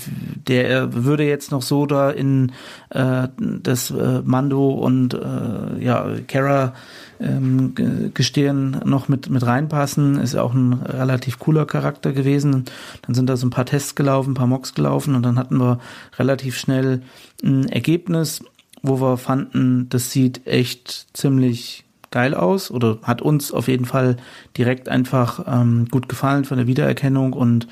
[0.46, 2.52] der würde jetzt noch so da in
[2.90, 6.74] äh, das äh, Mando und äh, ja, Kara
[7.18, 7.74] ähm,
[8.12, 10.18] Gestirn noch mit, mit reinpassen.
[10.18, 12.64] Ist auch ein relativ cooler Charakter gewesen.
[13.02, 15.58] Dann sind da so ein paar Tests gelaufen, ein paar Mocks gelaufen und dann hatten
[15.58, 15.80] wir
[16.18, 17.02] relativ schnell
[17.42, 18.42] ein Ergebnis,
[18.82, 21.86] wo wir fanden, das sieht echt ziemlich
[22.16, 24.16] geil aus oder hat uns auf jeden Fall
[24.57, 27.68] direkt einfach ähm, gut gefallen von der Wiedererkennung und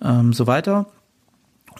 [0.00, 0.86] ähm, so weiter.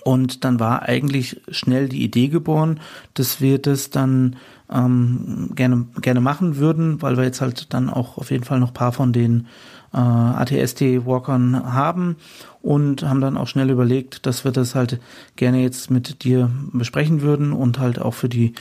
[0.02, 2.81] Und dann war eigentlich schnell die Idee geboren,
[3.14, 4.35] dass wir das dann
[4.68, 8.74] ähm, gerne, gerne machen würden, weil wir jetzt halt dann auch auf jeden Fall noch
[8.74, 9.46] paar von den
[9.92, 12.16] äh, ATST-Walkern haben
[12.62, 15.01] und haben dann auch schnell überlegt, dass wir das halt
[15.37, 18.55] gerne jetzt mit dir besprechen würden und halt auch für die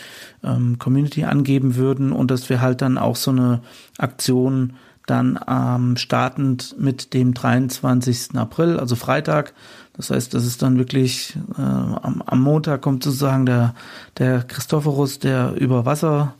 [0.43, 3.61] ähm, Community angeben würden und dass wir halt dann auch so eine
[3.97, 4.73] Aktion
[5.07, 8.35] dann ähm, startend mit dem 23.
[8.35, 9.53] April, also Freitag.
[9.93, 13.73] Das heißt, das ist dann wirklich äh, am, am Montag kommt sozusagen der
[14.17, 16.35] der Christophorus, der über Wasser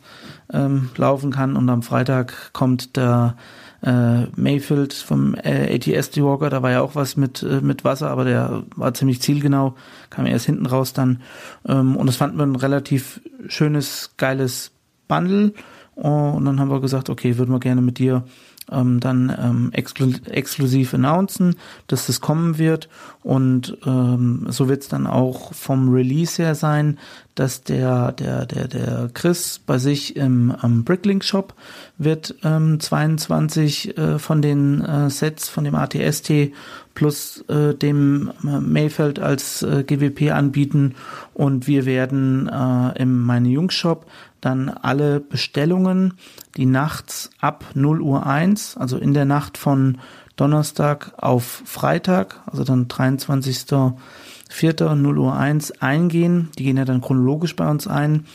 [0.52, 3.36] ähm, laufen kann und am Freitag kommt der
[3.82, 8.10] äh, Mayfield vom äh, ATSD Walker, da war ja auch was mit, äh, mit Wasser,
[8.10, 9.74] aber der war ziemlich zielgenau,
[10.10, 11.22] kam erst hinten raus dann.
[11.66, 14.72] Ähm, und das fanden wir ein relativ schönes, geiles
[15.06, 15.52] Bundle.
[15.94, 18.24] Und dann haben wir gesagt, okay, würden wir gerne mit dir
[18.70, 22.88] ähm, dann ähm, exklu exklusiv announcen, dass das kommen wird.
[23.22, 26.98] Und ähm, so wird es dann auch vom Release her sein,
[27.34, 31.54] dass der, der, der, der Chris bei sich im ähm, Bricklink Shop
[31.96, 36.52] wird ähm, 22 äh, von den äh, Sets von dem ATST
[36.94, 40.96] plus äh, dem äh, Mayfeld als äh, GWP anbieten
[41.32, 44.06] und wir werden äh, im Meine Jungs Shop
[44.40, 46.14] dann alle Bestellungen,
[46.58, 49.98] die nachts ab 0 Uhr 1, also in der Nacht von
[50.34, 54.94] Donnerstag auf Freitag, also dann 23.04.
[54.96, 58.26] 0 Uhr 1 eingehen, die gehen ja dann chronologisch bei uns ein,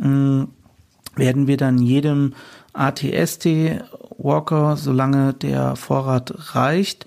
[0.00, 0.46] äh,
[1.16, 2.32] werden wir dann jedem
[2.72, 3.46] ATST
[4.16, 7.04] Walker, solange der Vorrat reicht,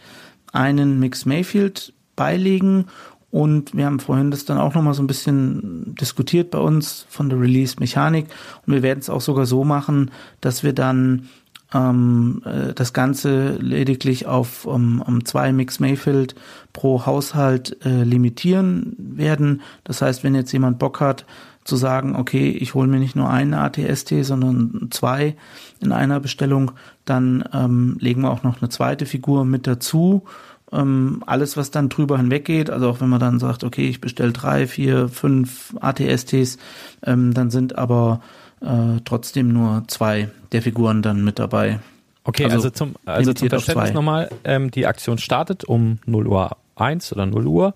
[0.54, 2.86] einen Mix Mayfield beilegen
[3.32, 7.30] und wir haben vorhin das dann auch nochmal so ein bisschen diskutiert bei uns von
[7.30, 8.26] der Release-Mechanik.
[8.66, 10.10] Und wir werden es auch sogar so machen,
[10.42, 11.30] dass wir dann
[11.74, 16.34] ähm, äh, das Ganze lediglich auf um, um zwei Mix Mayfield
[16.74, 19.62] pro Haushalt äh, limitieren werden.
[19.84, 21.26] Das heißt, wenn jetzt jemand Bock hat,
[21.66, 25.36] zu sagen, okay, ich hole mir nicht nur einen ATST, sondern zwei
[25.80, 26.72] in einer Bestellung,
[27.06, 30.24] dann ähm, legen wir auch noch eine zweite Figur mit dazu
[30.72, 34.32] ähm, alles, was dann drüber hinweggeht, also auch wenn man dann sagt, okay, ich bestelle
[34.32, 36.58] drei, vier, fünf ATSTs,
[37.04, 38.22] ähm, dann sind aber
[38.62, 41.80] äh, trotzdem nur zwei der Figuren dann mit dabei.
[42.24, 46.58] Okay, also, also zum, also zum Verständnis nochmal, ähm, die Aktion startet um 0 Uhr
[46.76, 47.74] 1 oder 0 Uhr.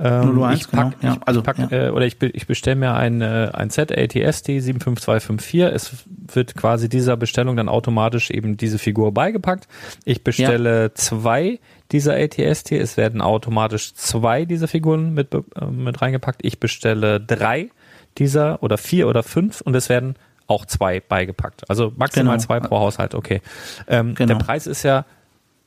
[0.00, 1.14] Ähm, 0 Uhr 1, ich pack, genau.
[1.14, 1.86] ja, also, ich pack, ja.
[1.86, 5.62] äh, oder ich, ich bestelle mir ein, äh, ein Set ATST 75254.
[5.62, 5.92] Es
[6.32, 9.66] wird quasi dieser Bestellung dann automatisch eben diese Figur beigepackt.
[10.04, 10.94] Ich bestelle ja.
[10.94, 11.58] zwei
[11.90, 12.72] dieser ATST.
[12.72, 16.44] Es werden automatisch zwei dieser Figuren mit, äh, mit reingepackt.
[16.44, 17.70] Ich bestelle drei
[18.18, 20.14] dieser oder vier oder fünf und es werden
[20.46, 21.68] auch zwei beigepackt.
[21.68, 22.46] Also maximal genau.
[22.46, 23.42] zwei pro Haushalt, okay.
[23.86, 24.34] Ähm, genau.
[24.34, 25.04] Der Preis ist ja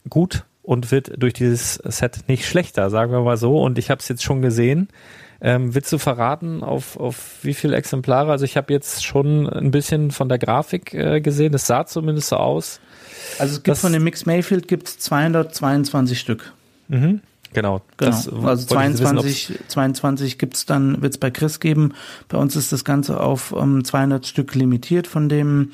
[0.10, 3.62] gut und wird durch dieses Set nicht schlechter, sagen wir mal so.
[3.62, 4.90] Und ich habe es jetzt schon gesehen.
[5.44, 8.32] Ähm, willst du verraten, auf, auf wie viele Exemplare?
[8.32, 11.54] Also ich habe jetzt schon ein bisschen von der Grafik äh, gesehen.
[11.56, 12.80] Es sah zumindest so aus.
[13.40, 16.54] Also es gibt von dem Mix Mayfield gibt's 222 Stück.
[16.90, 17.22] Mhm.
[17.54, 17.82] Genau.
[17.98, 18.16] genau.
[18.46, 21.94] also 22, wissen, 22 gibt's dann, wird's bei Chris geben.
[22.30, 25.72] Bei uns ist das Ganze auf ähm, 200 Stück limitiert von dem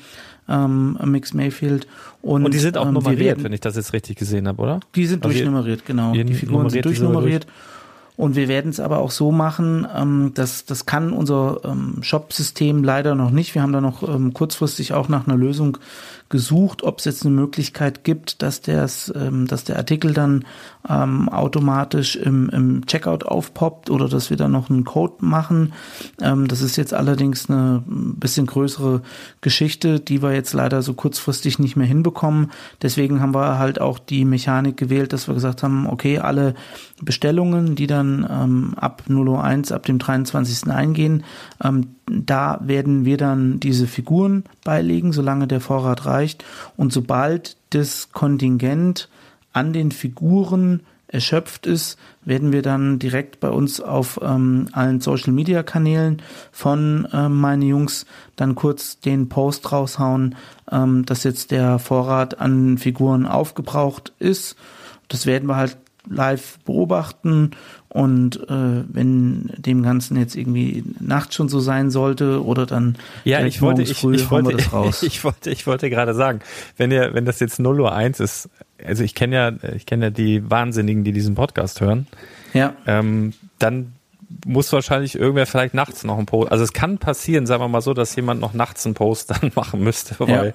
[0.48, 1.86] ähm, Mix Mayfield.
[2.22, 4.62] Und, und die sind auch ähm, nummeriert, werden, wenn ich das jetzt richtig gesehen habe,
[4.62, 4.80] oder?
[4.94, 6.12] Die sind also durchnummeriert, genau.
[6.12, 7.46] Die Figuren sind durchnummeriert.
[8.18, 12.82] Und wir werden es aber auch so machen, ähm, dass das kann unser ähm, Shop-System
[12.82, 13.54] leider noch nicht.
[13.54, 15.78] Wir haben da noch ähm, kurzfristig auch nach einer Lösung
[16.28, 20.44] gesucht, ob es jetzt eine Möglichkeit gibt, dass, der's, ähm, dass der Artikel dann
[20.88, 25.72] ähm, automatisch im, im Checkout aufpoppt oder dass wir dann noch einen Code machen.
[26.20, 29.00] Ähm, das ist jetzt allerdings eine bisschen größere
[29.42, 32.50] Geschichte, die wir jetzt leider so kurzfristig nicht mehr hinbekommen.
[32.82, 36.54] Deswegen haben wir halt auch die Mechanik gewählt, dass wir gesagt haben, okay, alle
[37.00, 40.70] Bestellungen, die dann ähm, ab 001, ab dem 23.
[40.70, 41.24] eingehen,
[41.62, 46.44] ähm, da werden wir dann diese Figuren beilegen, solange der Vorrat reicht.
[46.76, 49.08] Und sobald das Kontingent
[49.52, 55.32] an den Figuren erschöpft ist, werden wir dann direkt bei uns auf ähm, allen Social
[55.32, 58.04] Media Kanälen von ähm, meine Jungs
[58.36, 60.36] dann kurz den Post raushauen,
[60.70, 64.56] ähm, dass jetzt der Vorrat an Figuren aufgebraucht ist.
[65.08, 65.78] Das werden wir halt
[66.10, 67.52] live beobachten
[67.88, 73.44] und äh, wenn dem Ganzen jetzt irgendwie nachts schon so sein sollte oder dann ja,
[73.44, 74.52] ich wollte, ich, früh, ich wollte,
[75.06, 76.40] ich wollte, ich wollte gerade sagen,
[76.76, 78.50] wenn ihr, wenn das jetzt 0 Uhr 1 ist,
[78.84, 82.06] also ich kenne ja, ich kenne ja die Wahnsinnigen, die diesen Podcast hören.
[82.52, 82.74] Ja.
[82.86, 83.92] Ähm, dann
[84.46, 86.52] muss wahrscheinlich irgendwer vielleicht nachts noch einen Post.
[86.52, 89.52] Also es kann passieren, sagen wir mal so, dass jemand noch nachts einen Post dann
[89.54, 90.54] machen müsste, weil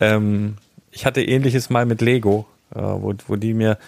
[0.00, 0.14] ja.
[0.16, 0.56] ähm,
[0.90, 3.78] ich hatte ähnliches mal mit Lego, äh, wo, wo die mir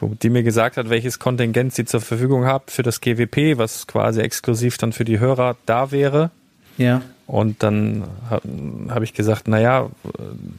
[0.00, 4.20] die mir gesagt hat, welches Kontingent sie zur Verfügung hat für das GWP, was quasi
[4.20, 6.30] exklusiv dann für die Hörer da wäre.
[6.78, 7.02] Ja.
[7.26, 8.48] Und dann habe
[8.88, 9.90] hab ich gesagt, naja,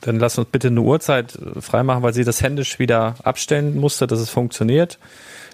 [0.01, 4.19] dann lass uns bitte eine Uhrzeit freimachen, weil sie das händisch wieder abstellen musste, dass
[4.19, 4.99] es funktioniert.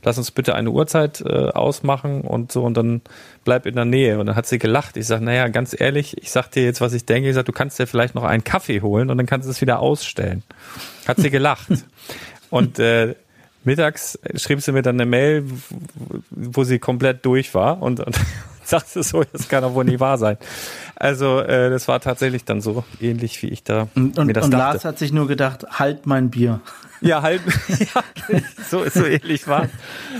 [0.03, 3.01] Lass uns bitte eine Uhrzeit äh, ausmachen und so und dann
[3.45, 4.19] bleib in der Nähe.
[4.19, 4.97] Und dann hat sie gelacht.
[4.97, 7.29] Ich sage, naja, ganz ehrlich, ich sag dir jetzt, was ich denke.
[7.29, 9.61] Ich sage, du kannst dir vielleicht noch einen Kaffee holen und dann kannst du es
[9.61, 10.43] wieder ausstellen.
[11.07, 11.67] Hat sie gelacht.
[12.49, 13.15] und äh,
[13.65, 15.45] mittags schrieb sie mir dann eine Mail,
[16.29, 18.17] wo sie komplett durch war und, und
[18.63, 20.37] sagte so, das kann doch wohl nicht wahr sein.
[20.95, 24.51] Also äh, das war tatsächlich dann so ähnlich, wie ich da und, mir das und
[24.51, 24.65] dachte.
[24.65, 26.61] Und Lars hat sich nur gedacht, halt mein Bier.
[27.03, 28.03] Ja, halt, ja,
[28.69, 29.67] so, so ähnlich war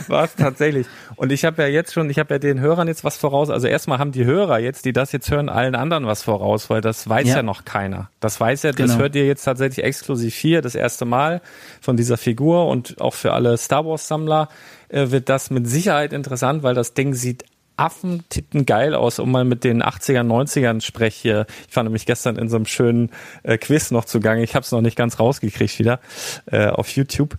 [0.09, 0.86] es tatsächlich.
[1.15, 3.49] Und ich habe ja jetzt schon, ich habe ja den Hörern jetzt was voraus.
[3.49, 6.81] Also erstmal haben die Hörer jetzt, die das jetzt hören, allen anderen was voraus, weil
[6.81, 8.09] das weiß ja, ja noch keiner.
[8.19, 8.99] Das weiß ja, das genau.
[8.99, 11.41] hört ihr jetzt tatsächlich exklusiv hier, das erste Mal
[11.79, 14.49] von dieser Figur und auch für alle Star Wars Sammler
[14.89, 17.45] äh, wird das mit Sicherheit interessant, weil das Ding sieht
[17.78, 21.45] Affentitten geil aus, um mal mit den 80ern, 90ern sprech hier.
[21.67, 23.11] Ich fand nämlich gestern in so einem schönen
[23.43, 24.43] äh, Quiz noch zugange.
[24.43, 25.99] Ich habe es noch nicht ganz rausgekriegt wieder
[26.45, 27.38] äh, auf YouTube.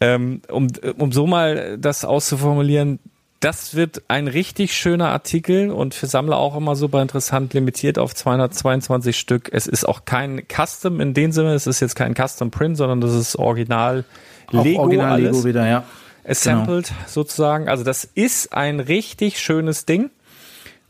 [0.00, 0.68] Ähm, um,
[0.98, 2.98] um so mal das auszuformulieren,
[3.40, 8.14] das wird ein richtig schöner Artikel und für Sammler auch immer super interessant, limitiert auf
[8.14, 9.48] 222 Stück.
[9.50, 13.00] Es ist auch kein Custom in dem Sinne, es ist jetzt kein Custom Print, sondern
[13.00, 14.04] das ist Original
[14.50, 14.82] Lego.
[14.82, 15.36] Original alles.
[15.36, 15.84] Lego wieder, ja
[16.24, 17.00] assembled genau.
[17.06, 17.68] sozusagen.
[17.68, 20.10] Also das ist ein richtig schönes Ding.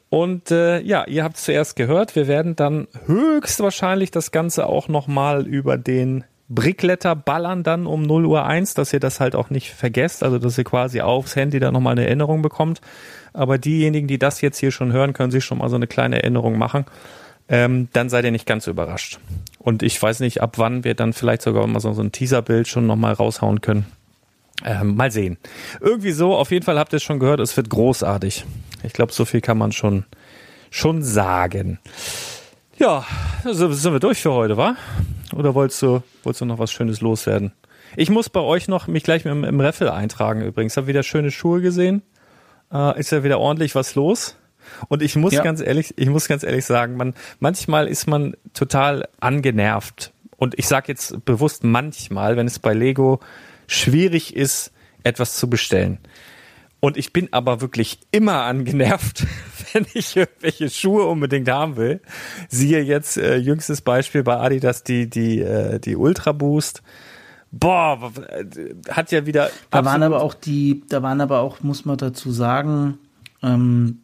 [0.09, 2.17] Und äh, ja, ihr habt es zuerst gehört.
[2.17, 8.27] Wir werden dann höchstwahrscheinlich das Ganze auch nochmal über den Brickletter ballern dann um 0
[8.27, 11.61] Uhr 1, dass ihr das halt auch nicht vergesst, also dass ihr quasi aufs Handy
[11.61, 12.81] dann nochmal eine Erinnerung bekommt.
[13.33, 16.23] Aber diejenigen, die das jetzt hier schon hören, können sich schon mal so eine kleine
[16.23, 16.87] Erinnerung machen.
[17.49, 19.21] Ähm, dann seid ihr nicht ganz überrascht.
[19.61, 22.67] Und ich weiß nicht, ab wann wir dann vielleicht sogar mal so, so ein Teaserbild
[22.67, 23.87] schon nochmal raushauen können.
[24.65, 25.39] Ähm, mal sehen.
[25.81, 28.45] Irgendwie so, auf jeden Fall habt ihr es schon gehört, es wird großartig.
[28.83, 30.05] Ich glaube, so viel kann man schon,
[30.71, 31.79] schon sagen.
[32.77, 33.05] Ja,
[33.45, 34.77] also sind wir durch für heute, wa?
[35.35, 37.53] Oder wolltest du, wolltest du noch was Schönes loswerden?
[37.97, 40.77] Ich muss bei euch noch mich gleich im, im Raffle eintragen übrigens.
[40.77, 42.03] Hab wieder schöne Schuhe gesehen.
[42.73, 44.37] Äh, ist ja wieder ordentlich was los.
[44.89, 45.43] Und ich muss ja.
[45.43, 50.13] ganz ehrlich, ich muss ganz ehrlich sagen, man, manchmal ist man total angenervt.
[50.37, 53.21] Und ich sage jetzt bewusst manchmal, wenn es bei Lego
[53.71, 54.73] schwierig ist,
[55.05, 55.99] etwas zu bestellen.
[56.81, 59.27] Und ich bin aber wirklich immer angenervt,
[59.73, 62.01] wenn ich irgendwelche Schuhe unbedingt haben will.
[62.49, 66.83] Siehe jetzt äh, jüngstes Beispiel bei Adidas die die äh, die Ultra Boost.
[67.53, 68.13] Boah,
[68.89, 69.51] hat ja wieder.
[69.71, 72.99] Da waren aber auch die, da waren aber auch, muss man dazu sagen,
[73.43, 74.03] ähm,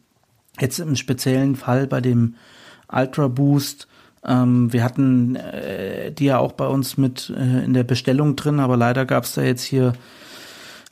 [0.59, 2.35] jetzt im speziellen Fall bei dem
[2.91, 3.87] Ultra Boost
[4.27, 8.59] ähm, wir hatten äh, die ja auch bei uns mit äh, in der Bestellung drin,
[8.59, 9.93] aber leider gab es da jetzt hier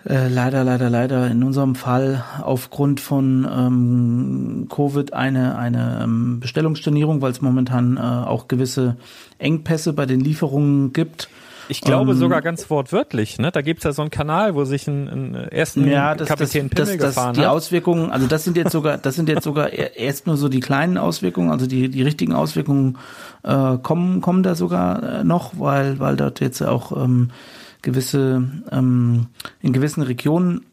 [0.07, 7.21] äh, leider, leider, leider in unserem Fall aufgrund von ähm, Covid eine, eine ähm, Bestellungsstornierung,
[7.21, 8.97] weil es momentan äh, auch gewisse
[9.39, 11.29] Engpässe bei den Lieferungen gibt.
[11.67, 13.51] Ich glaube um, ähm, sogar ganz wortwörtlich, ne?
[13.51, 16.87] Da gibt's ja so einen Kanal, wo sich ein, ein ersten ja, das, Kapitän das,
[16.87, 17.45] Pimmel das, das, gefahren die hat.
[17.45, 20.59] Die Auswirkungen, also das sind jetzt sogar, das sind jetzt sogar erst nur so die
[20.59, 22.97] kleinen Auswirkungen, also die die richtigen Auswirkungen
[23.43, 27.31] äh, kommen kommen da sogar äh, noch, weil weil dort jetzt auch ähm,
[27.81, 29.27] gewisse ähm,
[29.61, 30.65] in gewissen Regionen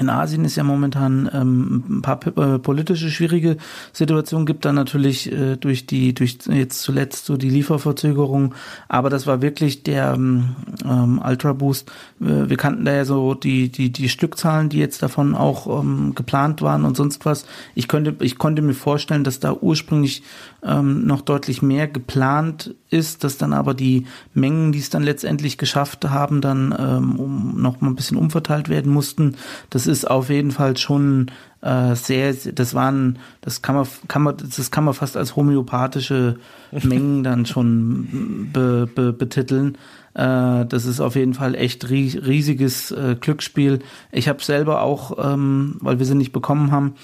[0.00, 3.58] in Asien ist ja momentan ähm, ein paar äh, politische schwierige
[3.92, 8.54] Situationen gibt dann natürlich äh, durch die durch jetzt zuletzt so die Lieferverzögerung.
[8.88, 11.90] Aber das war wirklich der ähm, ähm Ultra Boost
[12.20, 16.14] äh, wir kannten da ja so die die die Stückzahlen die jetzt davon auch ähm,
[16.14, 17.44] geplant waren und sonst was.
[17.74, 20.22] Ich könnte ich konnte mir vorstellen dass da ursprünglich
[20.62, 25.58] ähm, noch deutlich mehr geplant ist dass dann aber die Mengen die es dann letztendlich
[25.58, 29.36] geschafft haben dann ähm, um noch mal ein bisschen umverteilt werden mussten
[29.70, 31.30] das ist auf jeden Fall schon
[31.62, 36.36] äh, sehr, das waren, das kann man, kann man, das kann man fast als homöopathische
[36.82, 39.78] Mengen dann schon be, be, betiteln.
[40.14, 43.80] Äh, das ist auf jeden Fall echt riesiges äh, Glücksspiel.
[44.10, 46.94] Ich habe selber auch, ähm, weil wir sie nicht bekommen haben,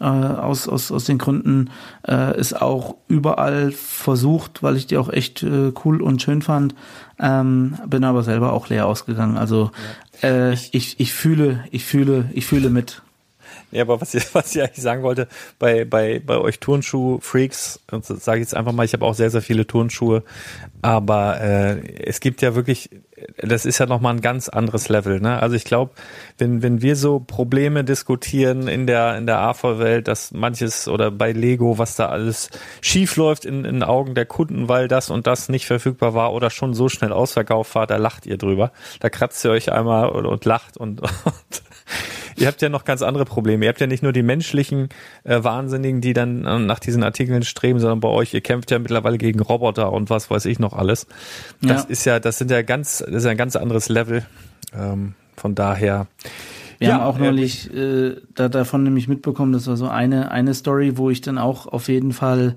[0.00, 1.70] äh, aus, aus, aus den Gründen
[2.36, 5.42] ist auch überall versucht, weil ich die auch echt
[5.84, 6.74] cool und schön fand.
[7.18, 9.38] Ähm, bin aber selber auch leer ausgegangen.
[9.38, 9.70] Also
[10.20, 13.03] ich, ich fühle, ich fühle, ich fühle mit.
[13.74, 18.38] Ja, aber was ich, was ich eigentlich sagen wollte, bei, bei, bei euch Turnschuh-Freaks, sage
[18.38, 20.22] ich jetzt einfach mal, ich habe auch sehr, sehr viele Turnschuhe,
[20.80, 22.90] aber äh, es gibt ja wirklich,
[23.38, 25.18] das ist ja nochmal ein ganz anderes Level.
[25.18, 25.40] Ne?
[25.40, 25.92] Also ich glaube,
[26.38, 31.32] wenn, wenn wir so Probleme diskutieren in der, in der AV-Welt, dass manches oder bei
[31.32, 32.50] Lego, was da alles
[32.80, 36.50] schief läuft in, in Augen der Kunden, weil das und das nicht verfügbar war oder
[36.50, 38.70] schon so schnell ausverkauft war, da lacht ihr drüber.
[39.00, 41.62] Da kratzt ihr euch einmal und, und lacht und, und
[42.36, 43.64] ihr habt ja noch ganz andere Probleme.
[43.64, 44.88] Ihr habt ja nicht nur die menschlichen
[45.24, 48.78] äh, Wahnsinnigen, die dann äh, nach diesen Artikeln streben, sondern bei euch, ihr kämpft ja
[48.78, 51.06] mittlerweile gegen Roboter und was weiß ich noch alles.
[51.62, 51.88] Das ja.
[51.88, 54.24] ist ja, das sind ja ganz, das ist ja ein ganz anderes Level.
[54.74, 56.06] Ähm, von daher.
[56.78, 60.54] Wir ja, haben auch neulich äh, da, davon nämlich mitbekommen, das war so eine, eine
[60.54, 62.56] Story, wo ich dann auch auf jeden Fall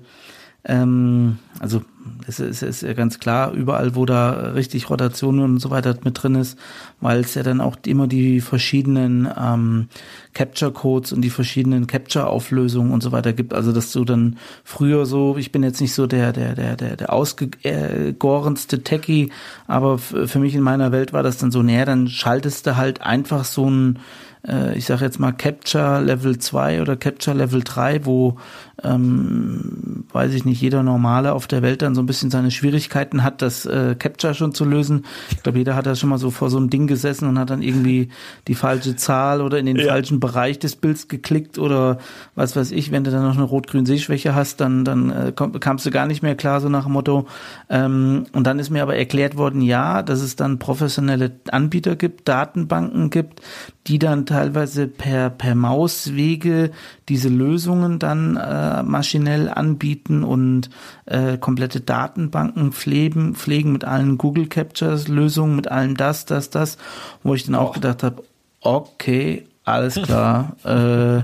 [0.68, 1.82] ähm, also
[2.26, 6.22] es ist, ist ja ganz klar, überall, wo da richtig Rotation und so weiter mit
[6.22, 6.58] drin ist,
[7.00, 9.88] weil es ja dann auch immer die verschiedenen ähm,
[10.34, 13.54] Capture-Codes und die verschiedenen Capture-Auflösungen und so weiter gibt.
[13.54, 16.96] Also dass du dann früher so, ich bin jetzt nicht so der der der der
[16.96, 19.30] der ausgegorenste Techie,
[19.66, 23.02] aber für mich in meiner Welt war das dann so, näher, dann schaltest du halt
[23.02, 23.98] einfach so ein
[24.46, 28.36] äh, ich sage jetzt mal Capture Level 2 oder Capture Level 3, wo,
[28.82, 33.24] ähm, weiß ich nicht, jeder Normale auf der Welt dann so ein bisschen seine Schwierigkeiten
[33.24, 35.04] hat, das äh, Capture schon zu lösen.
[35.30, 37.50] Ich glaube, jeder hat da schon mal so vor so einem Ding gesessen und hat
[37.50, 38.08] dann irgendwie
[38.46, 39.86] die falsche Zahl oder in den ja.
[39.86, 41.98] falschen Bereich des Bilds geklickt oder
[42.34, 45.86] was weiß ich, wenn du dann noch eine Rot-Grün-Sehschwäche hast, dann, dann äh, komm, kamst
[45.86, 47.26] du gar nicht mehr klar, so nach dem Motto.
[47.68, 52.28] Ähm, und dann ist mir aber erklärt worden, ja, dass es dann professionelle Anbieter gibt,
[52.28, 53.42] Datenbanken gibt,
[53.88, 56.70] die dann teilweise per, per Mauswege
[57.08, 60.68] diese Lösungen dann äh, maschinell anbieten und
[61.06, 66.76] äh, komplette Datenbanken pflegen, pflegen mit allen Google Captures Lösungen, mit allem das, das, das,
[67.22, 68.22] wo ich dann auch gedacht habe,
[68.60, 70.56] okay, alles klar.
[70.64, 71.22] äh,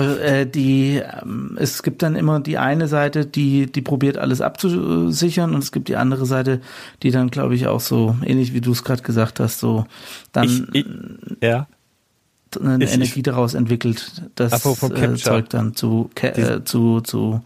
[0.00, 5.54] äh, die, ähm, es gibt dann immer die eine Seite, die, die probiert alles abzusichern
[5.54, 6.62] und es gibt die andere Seite,
[7.02, 9.84] die dann, glaube ich, auch so, ähnlich wie du es gerade gesagt hast, so
[10.32, 10.86] dann ich, ich,
[11.42, 11.66] ja
[12.56, 17.42] eine ist Energie daraus entwickelt, das äh, Zeug dann zu, äh, zu, zu,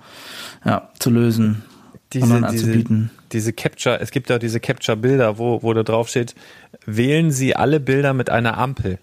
[0.64, 1.62] ja, zu lösen
[2.12, 3.10] diese, und anzubieten.
[3.32, 6.34] Diese, diese Capture, es gibt ja diese Capture-Bilder, wo, wo da drauf steht,
[6.86, 8.98] wählen Sie alle Bilder mit einer Ampel.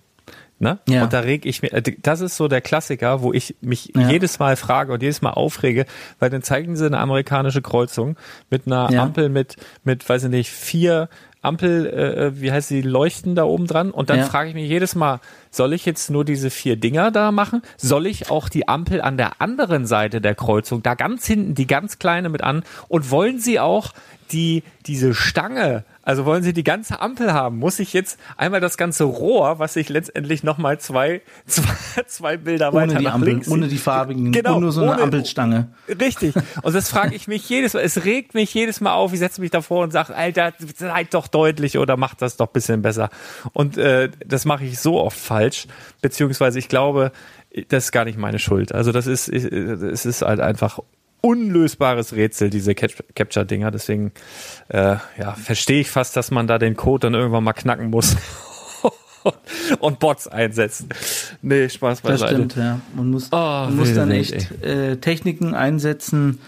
[0.57, 0.79] Ne?
[0.87, 1.03] Ja.
[1.03, 4.09] Und da reg ich mir, äh, das ist so der Klassiker, wo ich mich ja.
[4.09, 5.85] jedes Mal frage und jedes Mal aufrege,
[6.19, 8.15] weil dann zeigen sie eine amerikanische Kreuzung
[8.49, 9.03] mit einer ja.
[9.03, 11.09] Ampel mit, mit, weiß ich nicht, vier
[11.45, 13.91] Ampel, äh, äh, wie heißt sie, leuchten da oben dran.
[13.91, 14.25] Und dann ja.
[14.25, 15.19] frage ich mich jedes Mal,
[15.51, 17.61] soll ich jetzt nur diese vier Dinger da machen?
[17.77, 21.67] Soll ich auch die Ampel an der anderen Seite der Kreuzung, da ganz hinten, die
[21.67, 22.63] ganz kleine mit an?
[22.87, 23.93] Und wollen sie auch
[24.31, 27.57] die, diese Stange also wollen Sie die ganze Ampel haben?
[27.57, 32.71] Muss ich jetzt einmal das ganze Rohr, was ich letztendlich nochmal zwei, zwei, zwei Bilder
[32.71, 33.47] ohne weiter die nach Ampel, links.
[33.47, 35.69] Ohne die farbigen, genau, nur so eine ohne, Ampelstange.
[35.89, 36.35] Richtig.
[36.61, 37.81] Und das frage ich mich jedes Mal.
[37.81, 39.13] Es regt mich jedes Mal auf.
[39.13, 42.83] Ich setze mich davor und sage, Alter, seid doch deutlich oder macht das doch bisschen
[42.83, 43.09] besser.
[43.53, 45.67] Und äh, das mache ich so oft falsch.
[46.01, 47.11] Beziehungsweise ich glaube,
[47.69, 48.73] das ist gar nicht meine Schuld.
[48.73, 50.79] Also das ist, es ist halt einfach
[51.25, 53.71] unlösbares Rätsel, diese Capture-Dinger.
[53.71, 54.11] Deswegen
[54.69, 58.15] äh, ja, verstehe ich fast, dass man da den Code dann irgendwann mal knacken muss.
[59.79, 60.89] und Bots einsetzen.
[61.41, 62.19] Nee, Spaß beiseite.
[62.19, 62.79] Das stimmt, ja.
[62.95, 66.39] Man muss, oh, man muss dann echt äh, Techniken einsetzen,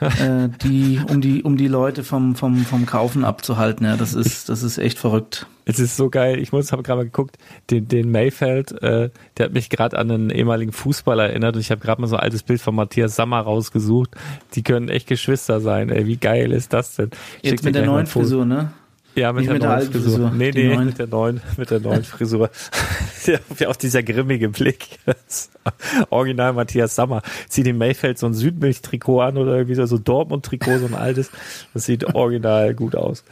[0.00, 3.86] äh, die, um die, um die Leute vom, vom, vom Kaufen abzuhalten.
[3.86, 5.46] Ja, das ist, das ist echt verrückt.
[5.64, 6.38] Es ist so geil.
[6.38, 7.38] Ich muss, habe gerade mal geguckt,
[7.70, 11.70] den, den Mayfeld, äh, der hat mich gerade an einen ehemaligen Fußballer erinnert und ich
[11.70, 14.10] habe gerade mal so ein altes Bild von Matthias Sammer rausgesucht.
[14.54, 15.90] Die können echt Geschwister sein.
[15.90, 17.10] Ey, wie geil ist das denn?
[17.42, 18.70] Jetzt mit der neuen Frisur, ne?
[19.16, 20.12] Ja, mit der mit neuen der Frisur.
[20.12, 20.30] Frisur.
[20.30, 20.86] Nee, nee, neuen.
[20.86, 22.50] mit der neuen, mit der neuen Frisur.
[23.26, 24.98] ja, auch dieser grimmige Blick.
[26.10, 27.22] Original Matthias Sammer.
[27.48, 31.30] Zieh dem Mayfeld so ein Südmilch-Trikot an oder irgendwie so ein Dortmund-Trikot, so ein altes.
[31.72, 33.24] Das sieht original gut aus.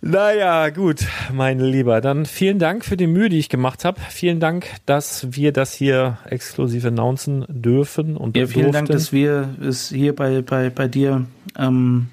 [0.00, 2.00] Naja, gut, mein Lieber.
[2.00, 4.00] Dann vielen Dank für die Mühe, die ich gemacht habe.
[4.10, 8.16] Vielen Dank, dass wir das hier exklusiv announcen dürfen.
[8.16, 8.86] Und ja, vielen durften.
[8.86, 11.26] Dank, dass wir es hier bei, bei, bei dir
[11.58, 12.06] ähm,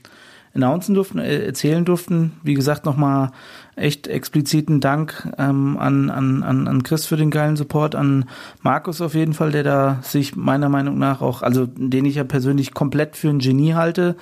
[0.57, 2.33] announcen durften, äh, erzählen durften.
[2.43, 3.31] Wie gesagt, nochmal
[3.75, 8.25] echt expliziten Dank ähm, an, an, an Chris für den geilen Support, an
[8.61, 12.23] Markus auf jeden Fall, der da sich meiner Meinung nach auch, also den ich ja
[12.23, 14.15] persönlich komplett für ein Genie halte.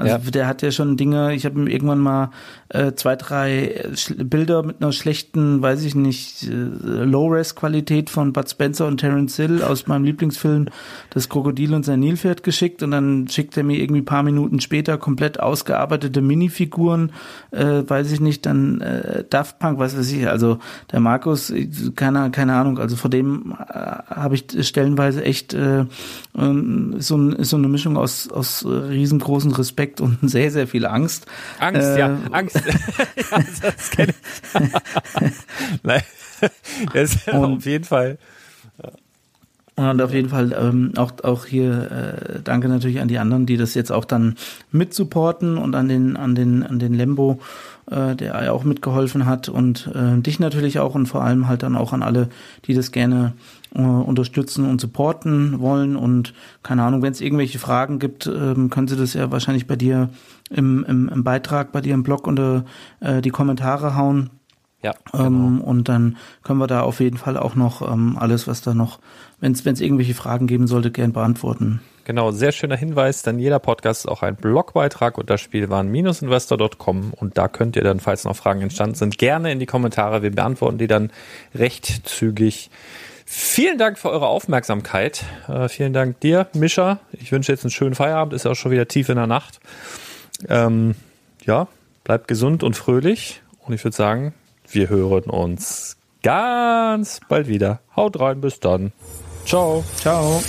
[0.00, 0.30] Also ja.
[0.30, 2.30] der hat ja schon Dinge, ich habe ihm irgendwann mal
[2.68, 3.84] äh, zwei, drei
[4.16, 9.62] Bilder mit einer schlechten, weiß ich nicht, äh, Low-Res-Qualität von Bud Spencer und Terence Hill
[9.62, 10.68] aus meinem Lieblingsfilm
[11.10, 14.98] Das Krokodil und sein Nilpferd geschickt und dann schickt er mir irgendwie paar Minuten später
[14.98, 17.12] komplett ausgearbeitete Minifiguren,
[17.50, 20.58] äh, weiß ich nicht, dann äh, äh, Daft Punk, was weiß ich, also
[20.92, 21.52] der Markus,
[21.96, 25.84] keine, keine Ahnung, also vor dem äh, habe ich stellenweise echt äh,
[26.34, 31.26] so, so eine Mischung aus, aus riesengroßen Respekt und sehr, sehr viel Angst.
[31.58, 32.56] Angst, äh, ja, Angst.
[33.16, 35.32] ja, das kenne ich.
[35.82, 36.02] Nein,
[36.92, 38.18] das ist und, auf jeden Fall.
[39.76, 41.90] Und auf jeden Fall ähm, auch, auch hier
[42.36, 44.36] äh, danke natürlich an die anderen, die das jetzt auch dann
[44.72, 47.40] mitsupporten und an den, an den, an den Lembo
[47.90, 51.62] äh, der ja auch mitgeholfen hat und äh, dich natürlich auch und vor allem halt
[51.62, 52.28] dann auch an alle,
[52.66, 53.32] die das gerne
[53.74, 58.88] äh, unterstützen und supporten wollen und keine Ahnung, wenn es irgendwelche Fragen gibt, ähm, können
[58.88, 60.10] sie das ja wahrscheinlich bei dir
[60.50, 62.64] im, im, im Beitrag, bei dir im Blog unter
[63.00, 64.30] äh, die Kommentare hauen.
[64.82, 64.94] Ja.
[65.12, 65.24] Ähm, genau.
[65.24, 68.74] Ähm, und dann können wir da auf jeden Fall auch noch ähm, alles, was da
[68.74, 68.98] noch,
[69.40, 71.80] wenn es irgendwelche Fragen geben sollte, gern beantworten.
[72.04, 77.46] Genau, sehr schöner Hinweis, denn jeder Podcast ist auch ein Blogbeitrag unter spielwaren-investor.com und da
[77.46, 80.22] könnt ihr dann, falls noch Fragen entstanden sind, gerne in die Kommentare.
[80.22, 81.12] Wir beantworten die dann
[81.54, 82.70] recht zügig.
[83.32, 85.22] Vielen Dank für eure Aufmerksamkeit.
[85.46, 86.98] Äh, vielen Dank dir, Mischa.
[87.12, 89.60] Ich wünsche jetzt einen schönen Feierabend, ist ja auch schon wieder tief in der Nacht.
[90.48, 90.96] Ähm,
[91.44, 91.68] ja,
[92.02, 94.34] bleibt gesund und fröhlich und ich würde sagen,
[94.68, 97.78] wir hören uns ganz bald wieder.
[97.94, 98.90] Haut rein, bis dann.
[99.46, 99.84] Ciao.
[99.94, 100.42] Ciao.